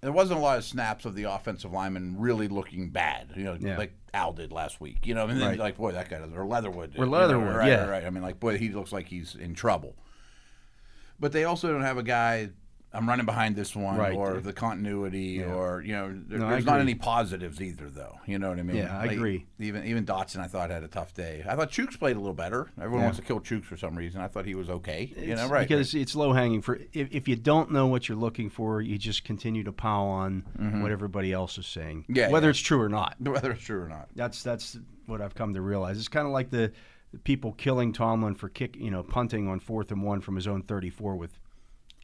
There 0.00 0.12
wasn't 0.12 0.40
a 0.40 0.42
lot 0.42 0.56
of 0.56 0.64
snaps 0.64 1.04
of 1.04 1.14
the 1.14 1.24
offensive 1.24 1.72
lineman 1.72 2.16
really 2.18 2.48
looking 2.48 2.88
bad. 2.88 3.32
You 3.36 3.44
know, 3.44 3.58
Yeah. 3.60 3.76
like 3.76 3.92
Al 4.14 4.32
did 4.32 4.50
last 4.50 4.80
week. 4.80 5.06
You 5.06 5.14
know, 5.14 5.26
and 5.26 5.38
then 5.38 5.48
Right. 5.50 5.58
like 5.58 5.76
boy, 5.76 5.92
that 5.92 6.08
guy 6.08 6.18
does. 6.18 6.32
Or 6.32 6.46
Leatherwood. 6.46 6.92
did, 6.92 7.00
Or 7.00 7.04
you 7.04 7.10
know, 7.10 7.18
Leatherwood, 7.18 7.54
right, 7.56 7.68
yeah. 7.68 7.80
right, 7.82 7.90
right. 7.90 8.04
I 8.06 8.10
mean, 8.10 8.22
like 8.22 8.40
boy, 8.40 8.56
he 8.56 8.70
looks 8.70 8.92
like 8.92 9.08
he's 9.08 9.34
in 9.34 9.54
trouble. 9.54 9.94
But 11.18 11.32
they 11.32 11.44
also 11.44 11.70
don't 11.70 11.82
have 11.82 11.98
a 11.98 12.02
guy. 12.02 12.48
I'm 12.92 13.08
running 13.08 13.24
behind 13.26 13.54
this 13.54 13.76
one, 13.76 13.96
Right. 13.96 14.16
or 14.16 14.40
the 14.40 14.52
continuity, 14.52 15.42
or 15.44 15.80
you 15.80 15.92
know, 15.92 16.08
there- 16.26 16.38
No, 16.40 16.48
there's 16.50 16.64
not 16.64 16.80
any 16.80 16.96
positives 16.96 17.60
either, 17.62 17.88
though. 17.88 18.18
You 18.26 18.38
know 18.40 18.48
what 18.50 18.58
I 18.58 18.62
mean? 18.62 18.78
Yeah, 18.78 18.98
I 18.98 19.04
agree. 19.06 19.46
Even 19.60 19.84
even 19.86 20.04
Dotson, 20.04 20.40
I 20.40 20.46
thought 20.48 20.70
had 20.70 20.82
a 20.82 20.88
tough 20.88 21.14
day. 21.14 21.44
I 21.48 21.54
thought 21.54 21.70
Chuks 21.70 21.98
played 21.98 22.16
a 22.16 22.18
little 22.18 22.34
better. 22.34 22.68
Everyone 22.78 23.00
Yeah. 23.00 23.04
wants 23.06 23.18
to 23.20 23.24
kill 23.24 23.40
Chuks 23.40 23.64
for 23.64 23.76
some 23.76 23.96
reason. 23.96 24.20
I 24.20 24.26
thought 24.28 24.44
he 24.44 24.54
was 24.56 24.68
okay. 24.70 25.12
you 25.16 25.36
know, 25.36 25.48
right? 25.48 25.68
Because 25.68 25.94
it's 25.94 26.16
low 26.16 26.32
hanging 26.32 26.62
for. 26.62 26.80
If, 26.92 27.08
if 27.12 27.28
you 27.28 27.36
don't 27.36 27.70
know 27.70 27.86
what 27.86 28.08
you're 28.08 28.18
looking 28.18 28.50
for, 28.50 28.80
you 28.82 28.98
just 28.98 29.22
continue 29.24 29.62
to 29.64 29.72
pile 29.72 30.06
on 30.06 30.42
what 30.82 30.90
everybody 30.90 31.32
else 31.32 31.58
is 31.58 31.66
saying, 31.66 32.02
Mm-hmm. 32.02 32.16
Yeah, 32.16 32.30
whether 32.30 32.48
yeah. 32.48 32.50
it's 32.50 32.58
true 32.60 32.80
or 32.80 32.88
not. 32.88 33.16
whether 33.20 33.52
it's 33.52 33.62
true 33.62 33.80
or 33.82 33.88
not. 33.88 34.08
That's 34.16 34.42
that's 34.42 34.78
what 35.06 35.20
I've 35.20 35.34
come 35.34 35.54
to 35.54 35.60
realize. 35.60 35.98
It's 35.98 36.08
kind 36.08 36.26
of 36.26 36.32
like 36.32 36.50
the, 36.50 36.72
the 37.12 37.18
people 37.18 37.52
killing 37.52 37.92
Tomlin 37.92 38.34
for 38.36 38.48
kick, 38.48 38.76
you 38.76 38.90
know, 38.90 39.02
punting 39.02 39.48
on 39.48 39.58
fourth 39.58 39.90
and 39.90 40.02
one 40.02 40.20
from 40.20 40.36
his 40.36 40.46
own 40.46 40.62
34 40.62 41.16
with 41.16 41.39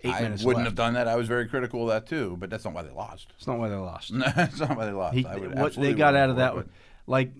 eight 0.04 0.12
I 0.14 0.20
minutes 0.22 0.44
wouldn't 0.44 0.64
left. 0.64 0.68
have 0.68 0.74
done 0.76 0.94
that. 0.94 1.08
I 1.08 1.16
was 1.16 1.26
very 1.28 1.46
critical 1.48 1.82
of 1.82 1.88
that 1.88 2.06
too, 2.06 2.36
but 2.38 2.50
that's 2.50 2.64
not 2.64 2.74
why 2.74 2.82
they 2.82 2.90
lost. 2.90 3.32
It's 3.36 3.46
not 3.46 3.58
why 3.58 3.68
they 3.68 3.76
lost. 3.76 4.12
that's 4.36 4.60
not 4.60 4.76
why 4.76 4.86
they 4.86 4.92
lost. 4.92 5.14
He, 5.14 5.22
what 5.22 5.74
they 5.74 5.94
got 5.94 6.14
out 6.14 6.30
of 6.30 6.36
that, 6.36 6.56
it, 6.56 6.66
like, 7.06 7.32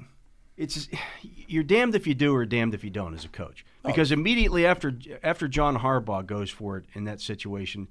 it's 0.57 0.89
you're 1.23 1.63
damned 1.65 1.95
if 1.95 2.07
you 2.07 2.15
do 2.15 2.35
or 2.35 2.45
damned 2.47 2.75
if 2.75 2.83
you 2.85 2.91
don't 2.91 3.15
as 3.15 3.25
a 3.25 3.29
coach. 3.29 3.65
Oh. 3.85 3.89
Because 3.89 4.11
immediately 4.13 4.67
after 4.67 4.93
after 5.23 5.49
John 5.49 5.79
Harbaugh 5.79 6.25
goes 6.27 6.51
for 6.51 6.77
it 6.79 6.85
in 6.95 7.05
that 7.05 7.21
situation, 7.21 7.89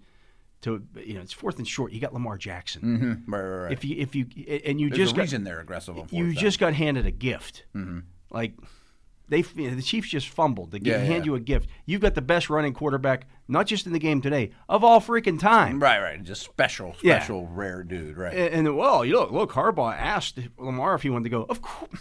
to 0.62 0.84
you 0.96 1.14
know 1.14 1.22
it's 1.22 1.34
fourth 1.34 1.58
and 1.58 1.68
short. 1.68 1.92
You 1.92 2.00
got 2.02 2.14
Lamar 2.14 2.38
Jackson. 2.38 2.82
Mhm. 3.28 3.32
Right, 3.32 3.42
right, 3.42 3.64
right. 3.66 3.72
If 3.72 3.86
you 3.86 3.98
if 4.00 4.16
you 4.16 4.26
and 4.66 4.82
you 4.82 4.90
There's 4.90 4.98
just 5.00 5.14
a 5.14 5.16
got, 5.16 5.22
reason 5.22 5.44
they're 5.44 5.60
aggressive 5.60 5.98
on 5.98 6.08
you 6.12 6.26
down. 6.26 6.36
just 6.36 6.60
got 6.60 6.74
handed 6.74 7.06
a 7.06 7.12
gift. 7.12 7.66
Like 8.32 8.54
they, 9.30 9.42
the 9.42 9.82
Chiefs 9.82 10.10
just 10.10 10.28
fumbled. 10.30 10.72
They 10.72 10.80
Yeah, 10.82 10.98
hand 10.98 11.26
yeah. 11.26 11.32
you 11.32 11.36
a 11.36 11.40
gift. 11.40 11.70
You've 11.86 12.02
got 12.02 12.14
the 12.16 12.22
best 12.22 12.50
running 12.50 12.74
quarterback, 12.74 13.28
not 13.48 13.68
just 13.68 13.86
in 13.86 13.94
the 13.94 14.00
game 14.00 14.22
today, 14.22 14.52
of 14.68 14.84
all 14.84 15.00
freaking 15.02 15.40
time. 15.40 15.80
right, 15.80 16.02
right. 16.02 16.24
Just 16.24 16.44
special, 16.44 16.96
Yeah. 17.02 17.20
special, 17.20 17.48
rare 17.48 17.84
dude. 17.84 18.18
Right. 18.18 18.34
And, 18.36 18.68
and 18.68 18.78
well, 18.78 19.06
you 19.06 19.16
look, 19.20 19.32
look, 19.32 19.52
Harbaugh 19.54 19.96
asked 19.96 20.40
Lamar 20.58 20.96
if 20.96 21.04
he 21.04 21.10
wanted 21.10 21.26
to 21.26 21.30
go. 21.30 21.46
Of 21.50 21.62
course, 21.62 22.00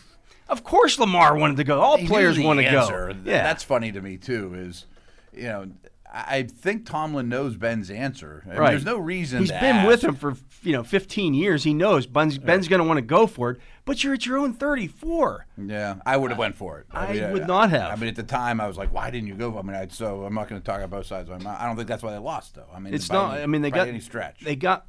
of 0.48 0.64
course, 0.64 0.98
Lamar 0.98 1.36
wanted 1.36 1.56
to 1.58 1.64
go. 1.64 1.80
All 1.80 1.96
He 1.96 2.06
players 2.06 2.38
want 2.38 2.58
to 2.60 2.64
go. 2.64 3.12
Yeah, 3.24 3.42
that's 3.42 3.62
funny 3.64 3.92
to 3.92 4.00
me 4.00 4.16
too. 4.18 4.54
Is 4.54 4.86
you 5.32 5.44
know, 5.44 5.66
I 6.14 6.36
I 6.36 6.42
think 6.44 6.86
Tomlin 6.86 7.28
knows 7.28 7.56
Ben's 7.56 7.90
answer. 7.90 8.44
Right. 8.46 8.70
There's 8.70 8.84
no 8.84 8.98
reason. 8.98 9.40
He's 9.40 9.50
been 9.50 9.76
ask. 9.76 9.88
with 9.88 10.04
him 10.04 10.14
for 10.14 10.36
you 10.62 10.72
know 10.72 10.84
15 10.84 11.34
years. 11.34 11.64
He 11.64 11.74
knows 11.74 12.06
Ben's, 12.06 12.38
Ben's 12.38 12.68
going 12.68 12.80
to 12.80 12.86
want 12.86 12.98
to 12.98 13.02
go 13.02 13.26
for 13.26 13.50
it. 13.50 13.60
But 13.84 14.02
you're 14.02 14.14
at 14.14 14.24
your 14.24 14.38
own 14.38 14.54
34. 14.54 15.46
Yeah, 15.66 15.96
I 16.06 16.16
would 16.16 16.30
have 16.30 16.38
went 16.38 16.56
for 16.56 16.78
it. 16.78 16.86
I 16.90 17.30
would 17.32 17.46
not 17.46 17.70
have. 17.70 17.92
I 17.92 17.96
mean, 17.96 18.08
at 18.08 18.16
the 18.16 18.22
time, 18.22 18.60
I 18.60 18.66
was 18.66 18.78
like, 18.78 18.92
"Why 18.94 19.10
didn't 19.10 19.28
you 19.28 19.34
go?" 19.34 19.52
For 19.52 19.58
I 19.58 19.62
mean, 19.62 19.76
I, 19.76 19.88
so 19.88 20.24
I'm 20.24 20.34
not 20.34 20.48
going 20.48 20.60
to 20.60 20.64
talk 20.64 20.78
about 20.78 20.90
both 20.90 21.06
sides 21.06 21.28
of 21.28 21.38
my 21.38 21.44
mouth. 21.44 21.60
I 21.60 21.66
don't 21.66 21.76
think 21.76 21.88
that's 21.88 22.02
why 22.02 22.12
they 22.12 22.18
lost, 22.18 22.54
though. 22.54 22.68
I 22.72 22.78
mean, 22.78 22.94
It's 22.94 23.10
not. 23.10 23.34
Any, 23.34 23.42
I 23.42 23.46
mean, 23.46 23.60
they 23.62 23.70
got 23.70 23.88
any 23.88 24.00
stretch. 24.00 24.40
They 24.40 24.56
got 24.56 24.86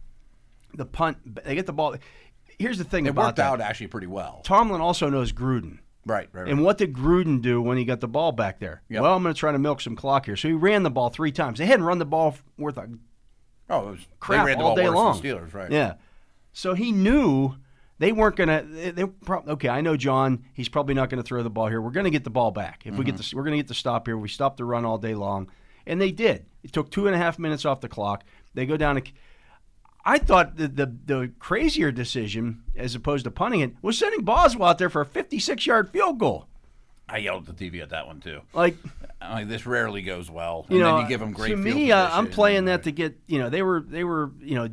the 0.74 0.86
punt. 0.86 1.18
They 1.44 1.56
get 1.56 1.66
the 1.66 1.74
ball. 1.74 1.96
Here's 2.58 2.78
the 2.78 2.84
thing 2.86 3.06
It 3.06 3.10
about 3.10 3.26
worked 3.26 3.38
that. 3.38 3.52
out 3.52 3.62
actually 3.62 3.88
pretty 3.88 4.08
well. 4.08 4.42
Tomlin 4.46 4.80
also 4.80 5.10
knows 5.10 5.34
Gruden. 5.34 5.80
Right, 6.06 6.30
right, 6.32 6.44
right. 6.44 6.52
And 6.52 6.63
what 6.63 6.78
did 6.78 6.94
Gruden 6.94 7.41
do 7.41 7.62
when 7.62 7.78
he 7.78 7.86
got 7.86 8.00
the 8.00 8.08
ball 8.08 8.32
back 8.32 8.60
there? 8.60 8.84
Yep. 8.89 9.02
Well, 9.02 9.15
I'm 9.15 9.24
going 9.24 9.34
to 9.34 9.39
try 9.39 9.52
to 9.52 9.58
milk 9.60 9.82
some 9.82 9.96
clock 9.96 10.26
here. 10.26 10.36
So 10.36 10.48
he 10.48 10.54
ran 10.54 10.84
the 10.84 10.91
ball 10.91 11.10
three 11.10 11.32
times. 11.32 11.58
They 11.58 11.65
hadn't 11.65 11.86
run 11.86 11.98
the 11.98 12.06
ball 12.06 12.36
worth 12.58 12.78
a 12.78 12.88
oh, 13.70 13.88
it 13.88 13.91
was, 13.91 14.00
crap 14.20 14.46
they 14.46 14.52
ran 14.52 14.60
the 14.60 14.63
all 14.63 14.76
ball 14.76 14.84
day 14.84 14.89
long. 14.89 15.20
Steelers, 15.20 15.54
right? 15.54 15.72
Yeah. 15.72 15.96
So 16.54 16.74
he 16.76 16.91
knew 16.91 17.56
They 17.98 18.12
weren't 18.12 18.36
gonna. 18.36 18.63
They, 18.63 18.91
they 18.91 19.06
pro- 19.06 19.44
okay. 19.48 19.70
I 19.70 19.82
know 19.82 19.96
John. 19.96 20.44
He's 20.54 20.70
probably 20.70 20.94
not 20.94 21.10
going 21.10 21.22
to 21.22 21.28
throw 21.28 21.41
the 21.44 21.50
ball 21.50 21.68
here. 21.68 21.82
We're 21.82 21.91
going 21.91 22.04
to 22.06 22.12
get 22.12 22.24
the 22.24 22.30
ball 22.30 22.52
back. 22.52 22.84
If 22.86 22.96
we 22.96 23.06
get 23.06 23.15
mm-hmm. 23.15 23.22
the, 23.22 23.36
we're 23.38 23.44
going 23.44 23.54
to 23.54 23.58
get 23.58 23.68
the 23.68 23.74
stop 23.74 24.08
here. 24.08 24.18
We 24.18 24.28
stop 24.28 24.58
the 24.58 24.65
run 24.65 24.86
all 24.86 24.98
day 24.98 25.15
long, 25.15 25.50
and 25.88 26.02
they 26.02 26.12
did. 26.12 26.46
It 26.63 26.74
took 26.74 26.91
two 26.91 27.08
and 27.08 27.15
a 27.15 27.18
half 27.18 27.39
minutes 27.39 27.63
off 27.63 27.82
the 27.82 27.88
clock. 27.89 28.24
They 28.54 28.65
go 28.65 28.78
down 28.78 28.96
to. 28.96 29.04
I 30.06 30.20
thought 30.20 30.58
the, 30.58 30.68
the 30.68 30.96
the 31.06 31.32
crazier 31.39 31.91
decision, 31.91 32.62
as 32.76 32.94
opposed 32.94 33.24
to 33.24 33.32
punting 33.32 33.62
it, 33.62 33.74
was 33.82 33.98
sending 33.98 34.22
Boswell 34.22 34.70
out 34.70 34.78
there 34.78 34.89
for 34.89 35.02
a 35.02 35.06
56 35.06 35.65
yard 35.65 35.89
field 35.89 36.20
goal. 36.20 36.48
I 37.10 37.18
yelled 37.18 37.48
at 37.48 37.58
the 37.58 37.70
TV 37.70 37.82
at 37.82 37.89
that 37.89 38.08
one 38.08 38.20
too. 38.20 38.41
Like 38.54 38.78
this 39.46 39.65
rarely 39.65 40.02
goes 40.02 40.30
well. 40.30 40.65
you 40.70 40.78
and 40.78 40.84
know, 40.84 40.96
then 40.96 41.04
you 41.04 41.10
give 41.10 41.20
them 41.20 41.34
great. 41.34 41.50
To 41.50 41.56
me, 41.56 41.91
uh, 41.91 42.10
I'm 42.12 42.28
playing 42.28 42.65
that 42.65 42.84
to 42.84 42.91
get. 42.91 43.18
You 43.28 43.39
know, 43.39 43.50
they 43.50 43.62
were 43.62 43.82
they 43.82 44.04
were 44.04 44.32
you 44.41 44.56
know, 44.56 44.70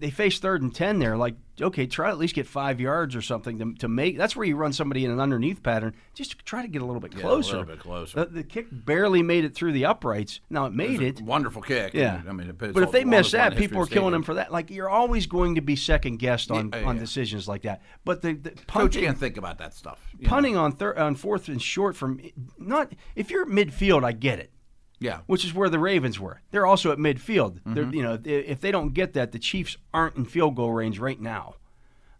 they 0.00 0.10
faced 0.10 0.42
third 0.42 0.62
and 0.62 0.74
ten 0.74 0.98
there. 0.98 1.16
Like 1.16 1.34
okay, 1.60 1.86
try 1.86 2.06
to 2.06 2.12
at 2.12 2.18
least 2.18 2.34
get 2.34 2.46
five 2.46 2.80
yards 2.80 3.16
or 3.16 3.22
something 3.22 3.58
to, 3.58 3.74
to 3.80 3.88
make. 3.88 4.16
That's 4.16 4.36
where 4.36 4.46
you 4.46 4.56
run 4.56 4.72
somebody 4.72 5.04
in 5.04 5.10
an 5.10 5.20
underneath 5.20 5.62
pattern. 5.62 5.94
Just 6.14 6.38
try 6.46 6.62
to 6.62 6.68
get 6.68 6.82
a 6.82 6.84
little 6.84 7.00
bit 7.00 7.14
Yeah, 7.14 7.20
closer. 7.22 7.56
a 7.56 7.58
little 7.60 7.74
bit 7.74 7.82
closer. 7.82 8.20
The, 8.20 8.26
the 8.26 8.42
kick 8.44 8.66
barely 8.70 9.22
made 9.22 9.44
it 9.44 9.54
through 9.54 9.72
the 9.72 9.84
uprights. 9.84 10.40
Now 10.50 10.66
it 10.66 10.72
made 10.72 11.02
it. 11.02 11.20
Wonderful 11.20 11.62
kick. 11.62 11.94
Yeah, 11.94 12.22
I 12.28 12.32
mean, 12.32 12.52
but 12.56 12.76
if 12.76 12.92
they 12.92 13.04
miss 13.04 13.32
that, 13.32 13.56
people 13.56 13.82
are 13.82 13.86
killing 13.86 14.12
them 14.12 14.22
for 14.22 14.34
that. 14.34 14.52
Like 14.52 14.70
you're 14.70 14.88
always 14.88 15.26
going 15.26 15.56
to 15.56 15.60
be 15.60 15.76
second 15.76 16.18
guessed 16.18 16.50
on 16.50 16.70
Yeah, 16.72 16.84
on 16.84 16.98
decisions 16.98 17.48
like 17.48 17.62
that. 17.62 17.82
But 18.04 18.22
the, 18.22 18.34
the 18.34 18.50
Coach 18.66 18.94
can't 18.96 19.18
think 19.18 19.36
about 19.36 19.58
that 19.58 19.74
stuff. 19.74 19.98
know? 20.18 20.28
punting 20.28 20.56
on 20.56 20.72
third 20.72 20.98
on 20.98 21.14
fourth 21.16 21.48
and 21.48 21.60
short 21.60 21.96
from 21.96 22.20
not 22.58 22.92
if 23.16 23.30
you're 23.30 23.46
midfield, 23.46 24.04
I 24.04 24.12
get 24.12 24.38
it 24.38 24.52
Yeah. 25.00 25.20
which 25.26 25.44
is 25.44 25.54
where 25.54 25.68
the 25.68 25.78
Ravens 25.78 26.18
were. 26.18 26.40
They're 26.50 26.66
also 26.66 26.90
at 26.92 26.98
midfield. 26.98 27.60
They're, 27.64 27.84
Mm-hmm. 27.84 27.94
you 27.94 28.02
know, 28.02 28.18
if 28.24 28.60
they 28.60 28.70
don't 28.72 28.92
get 28.94 29.12
that, 29.12 29.32
the 29.32 29.38
Chiefs 29.38 29.76
aren't 29.94 30.16
in 30.16 30.24
field 30.24 30.56
goal 30.56 30.72
range 30.72 30.98
right 30.98 31.20
now. 31.20 31.54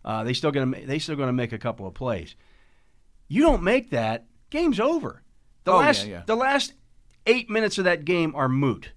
Uh, 0.05 0.23
they 0.25 0.33
still 0.33 0.53
gonna 0.53 0.87
they 0.87 0.99
still 0.99 1.17
gonna 1.17 1.33
make 1.33 1.53
a 1.53 1.59
couple 1.59 1.87
of 1.87 1.95
plays. 1.95 2.35
You 3.27 3.43
don't 3.43 3.63
make 3.63 3.91
that, 3.91 4.27
game's 4.51 4.81
over. 4.81 5.23
The 5.65 5.73
Oh, 5.73 5.79
last 5.79 6.07
yeah. 6.07 6.23
the 6.27 6.37
last 6.37 6.73
eight 7.27 7.51
minutes 7.51 7.79
of 7.79 7.85
that 7.85 8.05
game 8.05 8.35
are 8.35 8.49
moot. 8.49 8.93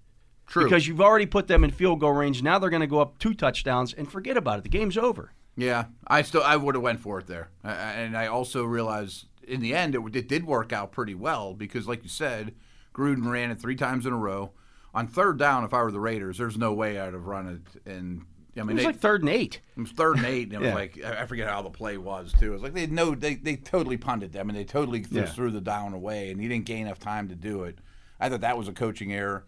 True. 0.48 0.64
Because 0.66 0.88
you've 0.88 1.02
already 1.02 1.26
put 1.26 1.48
them 1.48 1.64
in 1.64 1.72
field 1.72 2.00
goal 2.02 2.12
range. 2.14 2.44
Now 2.44 2.60
they're 2.60 2.70
going 2.70 2.82
to 2.82 2.88
go 2.88 3.00
up 3.00 3.18
two 3.20 3.34
touchdowns 3.34 3.94
and 3.94 4.10
forget 4.12 4.36
about 4.38 4.60
it. 4.60 4.64
The 4.64 4.70
game's 4.70 4.98
over. 4.98 5.32
Yeah, 5.56 5.86
I 6.08 6.22
still 6.22 6.44
I 6.44 6.56
would 6.56 6.76
have 6.76 6.82
went 6.84 7.00
for 7.02 7.20
it 7.20 7.28
there, 7.28 7.50
and 7.64 8.16
I 8.18 8.28
also 8.28 8.64
realized 8.64 9.26
in 9.46 9.60
the 9.60 9.74
end 9.74 9.96
it, 9.96 10.02
it 10.16 10.28
did 10.30 10.46
work 10.46 10.72
out 10.72 10.92
pretty 10.94 11.16
well 11.16 11.54
because, 11.54 11.88
like 11.88 12.04
you 12.04 12.10
said, 12.10 12.54
Gruden 12.94 13.30
ran 13.30 13.52
it 13.52 13.60
three 13.60 13.76
times 13.76 14.06
in 14.06 14.14
a 14.14 14.18
row. 14.18 14.52
On 14.94 15.08
third 15.08 15.38
down, 15.40 15.64
if 15.64 15.74
I 15.74 15.82
were 15.84 15.92
the 15.92 16.00
Raiders, 16.00 16.38
there's 16.38 16.58
no 16.58 16.74
way 16.74 17.00
I'd 17.00 17.14
have 17.14 17.26
run 17.26 17.48
it. 17.48 17.90
And 17.92 18.26
I 18.58 18.64
mean, 18.64 18.72
It 18.72 18.74
was 18.74 18.84
they, 18.84 18.88
like 18.88 19.00
third 19.00 19.22
and 19.22 19.30
eight. 19.30 19.62
it 19.78 19.80
was 19.80 19.92
third 19.92 20.18
and 20.18 20.26
eight, 20.26 20.52
and 20.52 20.54
it 20.56 20.60
was 20.66 20.74
like 20.74 21.02
I 21.04 21.22
I 21.22 21.26
forget 21.26 21.48
how 21.48 21.62
the 21.62 21.70
play 21.70 21.98
was 21.98 22.34
too. 22.34 22.48
It 22.50 22.54
was 22.56 22.62
like 22.62 22.74
they 22.74 22.88
no, 22.88 23.16
they 23.16 23.36
they 23.36 23.56
totally 23.56 23.96
punted 23.98 24.34
them, 24.34 24.50
and 24.50 24.58
they 24.58 24.66
totally 24.66 25.04
threw, 25.04 25.22
Yeah. 25.22 25.26
threw 25.28 25.52
the 25.52 25.62
down 25.62 25.94
away, 25.94 26.32
and 26.32 26.42
he 26.42 26.48
didn't 26.50 26.66
gain 26.66 26.88
enough 26.88 27.00
time 27.00 27.30
to 27.30 27.36
do 27.36 27.64
it. 27.64 27.80
I 28.20 28.28
thought 28.30 28.42
that 28.42 28.58
was 28.58 28.68
a 28.68 28.74
coaching 28.74 29.14
error. 29.14 29.46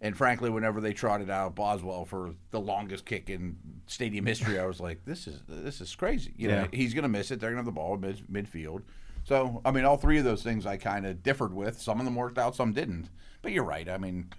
And 0.00 0.14
frankly, 0.16 0.50
whenever 0.50 0.80
they 0.82 0.92
trotted 0.92 1.30
out 1.30 1.54
Boswell 1.54 2.04
for 2.04 2.34
the 2.50 2.60
longest 2.60 3.06
kick 3.06 3.30
in 3.30 3.56
stadium 3.86 4.26
history, 4.26 4.58
I 4.58 4.66
was 4.66 4.78
like, 4.80 5.04
"This 5.06 5.26
is 5.26 5.40
this 5.48 5.80
is 5.82 5.94
crazy." 5.94 6.32
You 6.36 6.48
know, 6.48 6.54
Yeah. 6.62 6.66
he's 6.72 6.92
going 6.94 7.02
to 7.04 7.08
miss 7.08 7.30
it. 7.30 7.40
They're 7.40 7.50
going 7.50 7.62
to 7.64 7.66
have 7.68 7.74
the 7.74 7.78
ball 7.78 7.96
mid, 7.96 8.26
midfield. 8.30 8.82
So, 9.26 9.60
I 9.64 9.72
mean, 9.72 9.84
all 9.84 9.96
three 9.96 10.18
of 10.18 10.24
those 10.24 10.44
things 10.44 10.66
I 10.66 10.76
kind 10.76 11.04
of 11.04 11.20
differed 11.24 11.52
with. 11.52 11.82
Some 11.82 11.98
of 11.98 12.04
them 12.04 12.14
worked 12.14 12.38
out, 12.38 12.54
some 12.54 12.72
didn't. 12.72 13.08
But 13.42 13.50
you're 13.50 13.64
right. 13.64 13.88
I 13.88 13.98
mean, 13.98 14.30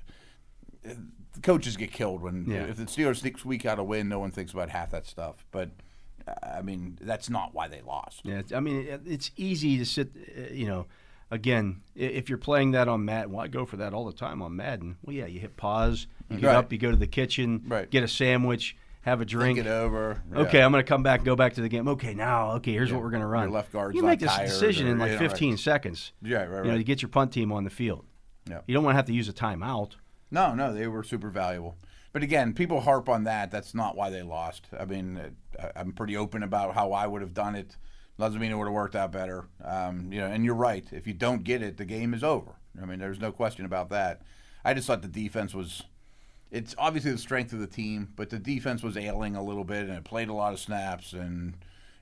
coaches 1.43 1.75
get 1.75 1.91
killed 1.91 2.21
when 2.21 2.45
Yeah. 2.49 2.63
if 2.63 2.77
the 2.77 2.85
Steelers 2.85 3.17
squeak 3.37 3.65
out 3.65 3.79
a 3.79 3.83
win, 3.83 4.07
no 4.07 4.19
one 4.19 4.31
thinks 4.31 4.53
about 4.53 4.69
half 4.69 4.91
that 4.91 5.05
stuff. 5.05 5.45
But 5.51 5.71
I 6.41 6.61
mean, 6.61 6.97
that's 7.01 7.29
not 7.29 7.53
why 7.53 7.67
they 7.67 7.81
lost. 7.81 8.21
Yeah, 8.25 8.41
I 8.55 8.59
mean, 8.61 8.85
it's 9.05 9.31
easy 9.37 9.77
to 9.77 9.85
sit, 9.85 10.09
uh, 10.37 10.53
you 10.53 10.67
know, 10.67 10.85
again, 11.31 11.81
if 11.95 12.27
you're 12.29 12.37
playing 12.37 12.71
that 12.71 12.87
on 12.87 13.03
Madden, 13.05 13.31
well, 13.31 13.43
I 13.43 13.47
go 13.47 13.65
for 13.65 13.77
that 13.77 13.93
all 13.93 14.05
the 14.05 14.11
time 14.13 14.41
on 14.41 14.55
Madden. 14.55 14.97
Well, 15.03 15.15
yeah, 15.15 15.25
you 15.25 15.39
hit 15.41 15.55
pause, 15.57 16.07
you 16.29 16.37
get 16.37 16.47
Right. 16.47 16.55
up, 16.55 16.71
you 16.71 16.77
go 16.79 16.91
to 16.91 16.97
the 16.97 17.07
kitchen, 17.07 17.63
Right. 17.67 17.89
get 17.89 18.03
a 18.03 18.07
sandwich, 18.09 18.75
have 19.07 19.21
a 19.21 19.25
drink. 19.25 19.57
Think 19.57 19.67
it 19.67 19.71
over. 19.71 20.21
Okay, 20.33 20.61
I'm 20.61 20.71
going 20.71 20.83
to 20.83 20.87
come 20.87 21.01
back, 21.01 21.23
go 21.23 21.35
back 21.35 21.53
to 21.53 21.61
the 21.61 21.69
game. 21.69 21.87
Okay, 21.87 22.13
now, 22.13 22.51
okay, 22.53 22.73
here's 22.73 22.91
what 22.91 23.01
we're 23.01 23.09
going 23.09 23.21
to 23.21 23.27
run. 23.27 23.51
left 23.51 23.71
guard's 23.71 23.95
you 23.95 24.03
make 24.03 24.19
this 24.19 24.37
decision 24.37 24.87
or- 24.87 24.91
in 24.91 24.99
like 24.99 25.11
yeah, 25.11 25.17
right. 25.17 25.29
15 25.29 25.57
seconds. 25.57 26.11
Yeah, 26.21 26.43
right, 26.43 26.65
You 26.65 26.71
know, 26.71 26.77
to 26.77 26.83
get 26.83 27.01
your 27.01 27.09
punt 27.09 27.31
team 27.31 27.51
on 27.51 27.63
the 27.63 27.69
field. 27.69 28.05
Yeah. 28.49 28.61
You 28.67 28.73
don't 28.73 28.83
want 28.83 28.93
to 28.95 28.97
have 28.97 29.05
to 29.05 29.13
use 29.13 29.29
a 29.29 29.33
timeout. 29.33 29.93
No, 30.29 30.53
no, 30.53 30.73
they 30.73 30.87
were 30.87 31.03
super 31.03 31.29
valuable. 31.29 31.77
But 32.11 32.23
again, 32.23 32.53
people 32.53 32.81
harp 32.81 33.09
on 33.09 33.23
that. 33.25 33.51
That's 33.51 33.73
not 33.73 33.95
why 33.95 34.09
they 34.09 34.23
lost. 34.23 34.67
I 34.77 34.85
mean, 34.85 35.35
I'm 35.75 35.93
pretty 35.93 36.17
open 36.17 36.43
about 36.43 36.73
how 36.73 36.91
I 36.91 37.07
would 37.07 37.21
have 37.21 37.33
done 37.33 37.55
it. 37.55 37.77
Doesn't 38.19 38.41
mean 38.41 38.51
it 38.51 38.55
would 38.55 38.67
have 38.67 38.73
worked 38.73 38.95
out 38.95 39.11
better. 39.11 39.45
Um, 39.63 40.11
you 40.11 40.19
know, 40.19 40.27
and 40.27 40.43
you're 40.43 40.55
right. 40.55 40.85
If 40.91 41.05
you 41.05 41.13
don't 41.13 41.43
get 41.43 41.61
it, 41.61 41.77
the 41.77 41.85
game 41.85 42.13
is 42.13 42.23
over. 42.23 42.55
I 42.81 42.85
mean, 42.85 42.99
there's 42.99 43.19
no 43.19 43.31
question 43.31 43.65
about 43.65 43.89
that. 43.89 44.21
I 44.65 44.73
just 44.73 44.87
thought 44.87 45.01
the 45.01 45.07
defense 45.07 45.53
was. 45.53 45.83
It's 46.51 46.73
obviously 46.77 47.11
the 47.11 47.17
strength 47.17 47.51
of 47.53 47.59
the 47.59 47.67
team, 47.67 48.13
but 48.15 48.29
the 48.29 48.39
defense 48.39 48.81
was 48.83 48.95
ailing 48.97 49.35
a 49.35 49.43
little 49.43 49.63
bit, 49.65 49.87
and 49.87 49.97
it 49.97 50.03
played 50.05 50.29
a 50.29 50.33
lot 50.33 50.53
of 50.53 50.59
snaps, 50.59 51.13
and 51.13 51.55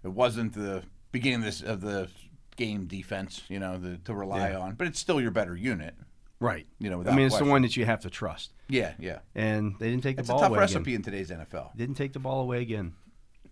it 0.04 0.10
wasn't 0.10 0.54
the 0.54 0.84
beginning 1.12 1.40
of 1.40 1.46
this 1.46 1.62
of 1.62 1.82
the 1.82 2.10
game 2.56 2.86
defense, 2.86 3.42
you 3.50 3.60
know, 3.60 3.78
the, 3.78 3.98
to 4.06 4.14
rely 4.14 4.50
Yeah. 4.52 4.60
on. 4.60 4.76
But 4.76 4.88
it's 4.88 5.00
still 5.00 5.20
your 5.20 5.32
better 5.32 5.56
unit. 5.56 5.96
Right. 6.40 6.68
You 6.80 6.90
know, 6.90 7.02
I 7.02 7.16
mean, 7.16 7.26
it's 7.26 7.34
question. 7.34 7.48
the 7.48 7.52
one 7.52 7.62
that 7.64 7.76
you 7.76 7.86
have 7.86 8.02
to 8.02 8.10
trust. 8.10 8.54
Yeah, 8.70 8.94
yeah. 9.00 9.20
And 9.34 9.76
they 9.80 9.90
didn't 9.90 10.04
take 10.04 10.18
the 10.18 10.24
ball. 10.24 10.38
It's 10.38 10.46
a 10.46 10.50
tough 10.50 10.58
recipe 10.58 10.92
again. 10.92 10.96
in 10.96 11.02
today's 11.02 11.32
NFL. 11.32 11.76
Didn't 11.76 11.96
take 11.96 12.14
the 12.14 12.20
ball 12.20 12.42
away 12.42 12.62
again. 12.62 12.94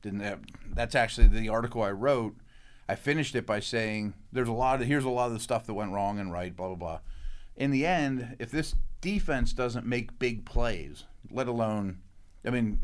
Didn't 0.02 0.20
have, 0.20 0.42
that's 0.74 0.96
actually 0.96 1.28
the 1.28 1.50
article 1.50 1.82
I 1.82 1.92
wrote. 1.92 2.36
I 2.90 2.96
finished 2.96 3.36
it 3.36 3.46
by 3.46 3.62
saying 3.62 4.14
there's 4.34 4.50
a 4.50 4.54
lot 4.54 4.82
of 4.82 4.88
here's 4.88 5.06
a 5.06 5.10
lot 5.10 5.28
of 5.28 5.34
the 5.34 5.40
stuff 5.40 5.66
that 5.66 5.74
went 5.74 5.92
wrong 5.94 6.20
and 6.20 6.32
right, 6.32 6.54
blah 6.54 6.68
blah 6.68 6.76
blah. 6.76 7.00
In 7.56 7.72
the 7.72 7.86
end, 7.86 8.36
if 8.40 8.52
this 8.52 8.76
defense 9.04 9.54
doesn't 9.54 9.86
make 9.86 10.18
big 10.18 10.46
plays, 10.46 11.04
let 11.30 11.48
alone, 11.48 12.00
I 12.46 12.50
mean, 12.50 12.80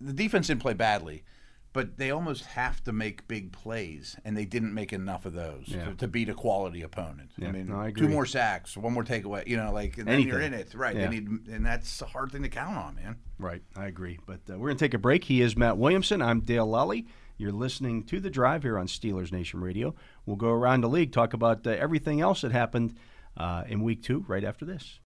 the 0.00 0.12
defense 0.12 0.46
didn't 0.46 0.60
play 0.62 0.74
badly, 0.74 1.24
but 1.72 1.98
they 1.98 2.10
almost 2.10 2.44
have 2.46 2.82
to 2.84 2.92
make 2.92 3.26
big 3.28 3.52
plays, 3.52 4.16
and 4.24 4.36
they 4.36 4.44
didn't 4.46 4.72
make 4.72 4.92
enough 4.92 5.26
of 5.26 5.32
those 5.34 5.64
Yeah. 5.66 5.86
to, 5.86 5.94
to 5.96 6.08
beat 6.08 6.28
a 6.28 6.34
quality 6.34 6.82
opponent. 6.82 7.32
Yeah, 7.36 7.48
I 7.48 7.52
mean, 7.52 7.68
no, 7.68 7.80
I 7.80 7.90
two 7.90 8.08
more 8.08 8.24
sacks, 8.24 8.76
one 8.76 8.92
more 8.92 9.04
takeaway, 9.04 9.46
you 9.46 9.56
know, 9.56 9.72
like 9.72 9.98
and 9.98 10.06
then 10.06 10.20
you're 10.20 10.40
in 10.40 10.54
it, 10.54 10.72
right? 10.74 10.94
Yeah. 10.96 11.08
They 11.08 11.20
need, 11.20 11.28
and 11.48 11.66
that's 11.66 12.00
a 12.00 12.06
hard 12.06 12.32
thing 12.32 12.42
to 12.44 12.48
count 12.48 12.76
on, 12.76 12.94
man. 12.94 13.16
Right, 13.38 13.62
I 13.76 13.86
agree. 13.86 14.18
But 14.24 14.40
uh, 14.48 14.58
we're 14.58 14.68
going 14.68 14.78
to 14.78 14.84
take 14.84 14.94
a 14.94 14.98
break. 14.98 15.24
He 15.24 15.42
is 15.42 15.56
Matt 15.56 15.76
Williamson. 15.76 16.22
I'm 16.22 16.40
Dale 16.40 16.66
Lolley. 16.66 17.06
You're 17.38 17.52
listening 17.52 18.04
to 18.04 18.20
The 18.20 18.30
Drive 18.30 18.62
here 18.62 18.78
on 18.78 18.86
Steelers 18.86 19.30
Nation 19.30 19.60
Radio. 19.60 19.94
We'll 20.24 20.36
go 20.36 20.48
around 20.48 20.80
the 20.80 20.88
league, 20.88 21.12
talk 21.12 21.34
about 21.34 21.66
uh, 21.66 21.70
everything 21.70 22.22
else 22.22 22.40
that 22.40 22.52
happened 22.52 22.94
uh, 23.36 23.64
in 23.68 23.82
week 23.82 24.02
two 24.02 24.24
right 24.26 24.44
after 24.44 24.64
this. 24.64 24.98